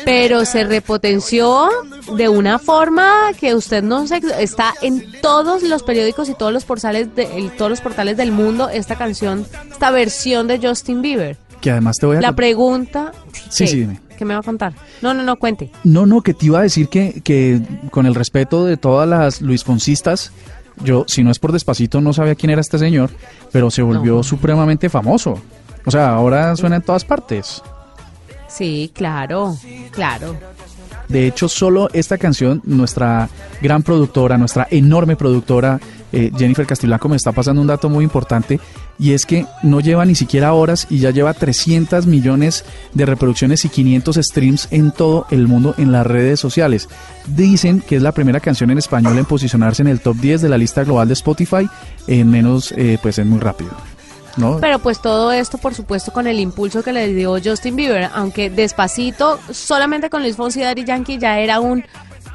Pero 0.04 0.46
se 0.46 0.64
repotenció 0.64 1.70
de 2.18 2.30
una 2.30 2.58
forma 2.60 3.12
que 3.40 3.54
usted 3.56 3.84
no 3.84 4.08
se 4.08 4.22
está 4.40 4.74
en 4.82 5.04
todos 5.22 5.64
los 5.64 5.84
periódicos 5.84 6.30
y 6.30 6.34
todos 6.34 6.54
los 6.54 6.66
portales 6.66 7.14
de 7.16 7.38
el- 7.38 7.52
todos 7.52 7.70
los 7.70 7.82
portales 7.82 8.18
del 8.18 8.32
mundo 8.32 8.70
esta 8.70 8.96
canción, 8.96 9.46
esta 9.72 9.92
versión 9.92 10.48
de 10.48 10.60
Justin 10.60 11.02
Bieber. 11.02 11.38
Que 11.62 11.72
además 11.72 11.98
te 12.00 12.06
voy 12.06 12.18
a... 12.18 12.22
La 12.22 12.34
pregunta 12.34 13.12
Sí, 13.50 13.66
¿qué? 13.66 13.68
sí, 13.68 13.80
dime. 13.82 14.00
¿Qué 14.18 14.26
me 14.26 14.34
va 14.34 14.40
a 14.40 14.44
contar? 14.44 14.74
No, 15.02 15.14
no, 15.14 15.24
no, 15.24 15.36
cuente. 15.38 15.72
No, 15.84 16.06
no, 16.06 16.22
que 16.22 16.34
te 16.34 16.46
iba 16.48 16.60
a 16.60 16.64
decir 16.64 16.88
que, 16.90 17.22
que 17.24 17.62
con 17.92 18.06
el 18.06 18.16
respeto 18.16 18.66
de 18.66 18.78
todas 18.78 19.08
las 19.08 19.42
Luis 19.42 19.64
Foncistas, 19.64 20.32
yo, 20.84 21.06
si 21.08 21.24
no 21.24 21.32
es 21.32 21.40
por 21.40 21.52
despacito, 21.52 22.02
no 22.02 22.14
sabía 22.14 22.36
quién 22.36 22.50
era 22.50 22.62
este 22.62 22.78
señor, 22.78 23.10
pero 23.52 23.72
se 23.72 23.82
volvió 23.82 24.16
No. 24.18 24.24
supremamente 24.24 24.90
famoso. 24.90 25.40
O 25.86 25.92
sea, 25.92 26.10
ahora 26.16 26.56
suena 26.56 26.78
en 26.78 26.82
todas 26.82 27.06
partes. 27.06 27.62
Sí, 28.48 28.92
claro, 28.94 29.56
claro. 29.92 30.36
De 31.10 31.28
hecho, 31.28 31.48
solo 31.48 31.90
esta 31.94 32.18
canción, 32.18 32.62
nuestra 32.66 33.30
gran 33.62 33.84
productora, 33.84 34.38
nuestra 34.38 34.68
enorme 34.72 35.16
productora, 35.16 35.80
eh, 36.12 36.32
Jennifer 36.38 36.66
Castiblanco, 36.66 37.10
me 37.10 37.16
está 37.16 37.32
pasando 37.32 37.62
un 37.62 37.68
dato 37.68 37.90
muy 37.90 38.04
importante 38.04 38.60
y 38.98 39.12
es 39.12 39.26
que 39.26 39.46
no 39.64 39.82
lleva 39.82 40.06
ni 40.06 40.16
siquiera 40.16 40.54
horas 40.54 40.88
y 40.90 41.00
ya 41.00 41.12
lleva 41.12 41.34
300 41.34 42.08
millones 42.08 42.64
de 42.94 43.06
reproducciones 43.06 43.66
y 43.66 43.70
500 43.70 44.16
streams 44.18 44.68
en 44.72 44.92
todo 44.92 45.26
el 45.30 45.48
mundo 45.48 45.76
en 45.78 45.92
las 45.92 46.08
redes 46.08 46.40
sociales. 46.40 46.88
Dicen 47.28 47.82
que 47.82 47.98
es 47.98 48.02
la 48.02 48.14
primera 48.14 48.40
canción 48.40 48.72
en 48.72 48.78
español 48.78 49.18
en 49.18 49.26
posicionarse 49.26 49.82
en 49.82 49.90
el 49.90 50.00
top 50.00 50.18
10 50.18 50.42
de 50.42 50.50
la 50.50 50.58
lista 50.58 50.84
global 50.84 51.08
de 51.08 51.14
Spotify 51.14 51.68
en 52.08 52.30
menos, 52.30 52.74
eh, 52.78 52.98
pues 53.02 53.20
es 53.20 53.26
muy 53.26 53.40
rápido. 53.40 53.72
Pero 54.60 54.80
pues 54.80 55.02
todo 55.02 55.32
esto, 55.32 55.58
por 55.58 55.74
supuesto, 55.74 56.12
con 56.12 56.28
el 56.28 56.40
impulso 56.40 56.84
que 56.84 56.92
le 56.92 57.14
dio 57.14 57.38
Justin 57.44 57.76
Bieber, 57.76 58.10
aunque 58.14 58.50
despacito, 58.50 59.40
solamente 59.52 60.10
con 60.10 60.22
Luis 60.22 60.36
Fonsi 60.36 60.60
y 60.60 60.64
Daddy 60.64 60.84
Yankee 60.84 61.18
ya 61.18 61.40
era 61.40 61.60
un 61.60 61.86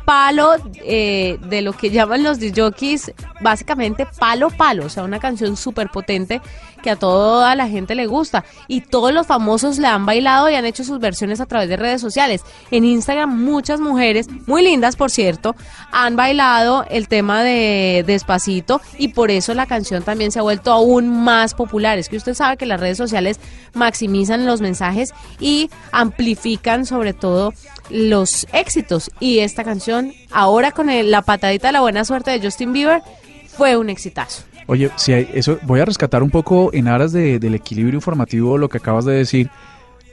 palo 0.05 0.55
eh, 0.85 1.39
de 1.49 1.63
lo 1.63 1.73
que 1.73 1.91
llaman 1.91 2.23
los 2.23 2.39
jockeys, 2.55 3.13
básicamente 3.41 4.07
palo 4.19 4.51
palo, 4.51 4.87
o 4.87 4.89
sea, 4.89 5.05
una 5.05 5.21
canción 5.21 5.57
súper 5.57 5.89
potente 5.89 6.41
que 6.83 6.91
a 6.91 6.97
toda 6.97 7.55
la 7.55 7.69
gente 7.69 7.95
le 7.95 8.07
gusta. 8.07 8.45
Y 8.69 8.81
todos 8.81 9.13
los 9.13 9.27
famosos 9.27 9.79
le 9.79 9.87
han 9.87 10.07
bailado 10.07 10.49
y 10.51 10.55
han 10.55 10.65
hecho 10.65 10.85
sus 10.85 10.99
versiones 10.99 11.41
a 11.41 11.47
través 11.47 11.69
de 11.69 11.77
redes 11.77 12.01
sociales. 12.01 12.43
En 12.71 12.85
Instagram 12.85 13.43
muchas 13.43 13.81
mujeres, 13.81 14.29
muy 14.47 14.63
lindas 14.63 14.97
por 14.97 15.11
cierto, 15.11 15.55
han 15.93 16.17
bailado 16.17 16.85
el 16.91 17.09
tema 17.09 17.43
de 17.43 18.05
Despacito 18.07 18.81
y 18.99 19.09
por 19.09 19.31
eso 19.31 19.55
la 19.55 19.67
canción 19.67 20.03
también 20.03 20.33
se 20.33 20.39
ha 20.39 20.43
vuelto 20.43 20.73
aún 20.73 21.23
más 21.23 21.55
popular. 21.55 21.99
Es 21.99 22.09
que 22.09 22.17
usted 22.17 22.35
sabe 22.35 22.57
que 22.57 22.67
las 22.67 22.81
redes 22.81 22.99
sociales 22.99 23.39
maximizan 23.75 24.47
los 24.47 24.61
mensajes 24.61 25.13
y 25.39 25.71
amplifican 25.93 26.87
sobre 26.87 27.13
todo 27.13 27.53
los 27.91 28.47
éxitos. 28.53 29.11
Y 29.21 29.41
esta 29.41 29.65
canción, 29.65 30.13
ahora 30.31 30.73
con 30.73 30.89
el- 30.91 31.11
la 31.11 31.23
patadita 31.23 31.69
de 31.69 31.73
la 31.73 31.81
buena 31.81 32.05
suerte 32.05 32.31
de 32.31 32.41
Justin 32.41 32.73
Bieber, 32.73 33.03
fue 33.49 33.77
un 33.77 33.91
exitazo. 33.91 34.45
Oye, 34.67 34.91
si 34.97 35.13
hay, 35.13 35.29
eso 35.35 35.59
voy 35.63 35.81
a 35.81 35.85
rescatar 35.85 36.23
un 36.23 36.31
poco 36.31 36.71
en 36.73 36.87
aras 36.89 37.13
de- 37.13 37.39
del 37.39 37.55
equilibrio 37.57 37.97
informativo 37.97 38.57
lo 38.59 38.69
que 38.69 38.79
acabas 38.79 39.05
de 39.05 39.15
decir. 39.15 39.51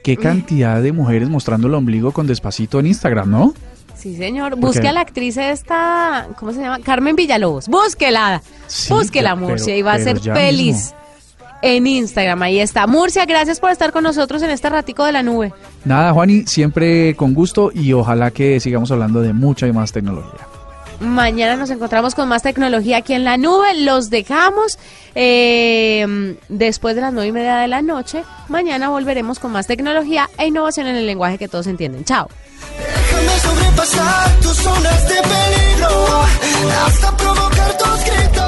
Qué 0.02 0.16
cantidad 0.16 0.80
de 0.80 0.92
mujeres 0.92 1.28
mostrando 1.28 1.66
el 1.68 1.74
ombligo 1.74 2.12
con 2.12 2.26
despacito 2.26 2.80
en 2.80 2.86
Instagram, 2.86 3.30
¿no? 3.30 3.54
Sí, 3.96 4.16
señor. 4.16 4.56
Busque 4.56 4.86
a 4.88 4.92
la 4.92 5.00
actriz 5.00 5.36
esta, 5.36 6.28
¿cómo 6.38 6.52
se 6.52 6.60
llama? 6.60 6.78
Carmen 6.80 7.16
Villalobos. 7.16 7.66
Búsquela. 7.68 8.40
Sí, 8.68 8.92
Búsquela, 8.92 9.34
Murcia, 9.34 9.76
y 9.76 9.82
va 9.82 9.94
a 9.94 9.98
ser 9.98 10.20
feliz. 10.20 10.76
mismo. 10.76 10.97
En 11.62 11.86
Instagram, 11.86 12.42
ahí 12.42 12.60
está. 12.60 12.86
Murcia, 12.86 13.24
gracias 13.24 13.58
por 13.58 13.70
estar 13.70 13.92
con 13.92 14.04
nosotros 14.04 14.42
en 14.42 14.50
este 14.50 14.70
ratico 14.70 15.04
de 15.04 15.12
la 15.12 15.22
nube. 15.22 15.52
Nada, 15.84 16.12
Juani, 16.12 16.46
siempre 16.46 17.14
con 17.16 17.34
gusto 17.34 17.70
y 17.74 17.92
ojalá 17.92 18.30
que 18.30 18.60
sigamos 18.60 18.90
hablando 18.90 19.20
de 19.20 19.32
mucha 19.32 19.66
y 19.66 19.72
más 19.72 19.92
tecnología. 19.92 20.46
Mañana 21.00 21.56
nos 21.56 21.70
encontramos 21.70 22.16
con 22.16 22.28
más 22.28 22.42
tecnología 22.42 22.98
aquí 22.98 23.12
en 23.12 23.24
la 23.24 23.36
nube. 23.36 23.74
Los 23.76 24.10
dejamos 24.10 24.78
eh, 25.14 26.36
después 26.48 26.96
de 26.96 27.02
las 27.02 27.12
nueve 27.12 27.28
y 27.28 27.32
media 27.32 27.56
de 27.56 27.68
la 27.68 27.82
noche. 27.82 28.24
Mañana 28.48 28.88
volveremos 28.88 29.38
con 29.38 29.52
más 29.52 29.66
tecnología 29.68 30.28
e 30.38 30.46
innovación 30.46 30.88
en 30.88 30.96
el 30.96 31.06
lenguaje 31.06 31.38
que 31.38 31.46
todos 31.46 31.68
entienden. 31.68 32.04
Chao. 32.04 32.28
Déjame 32.78 33.38
sobrepasar 33.40 34.40
tus 34.40 34.56
zonas 34.56 35.08
de 35.08 35.14
peligro 35.14 36.22
hasta 36.84 37.16
provocar 37.16 37.78
tus 37.78 38.04
gritos 38.04 38.47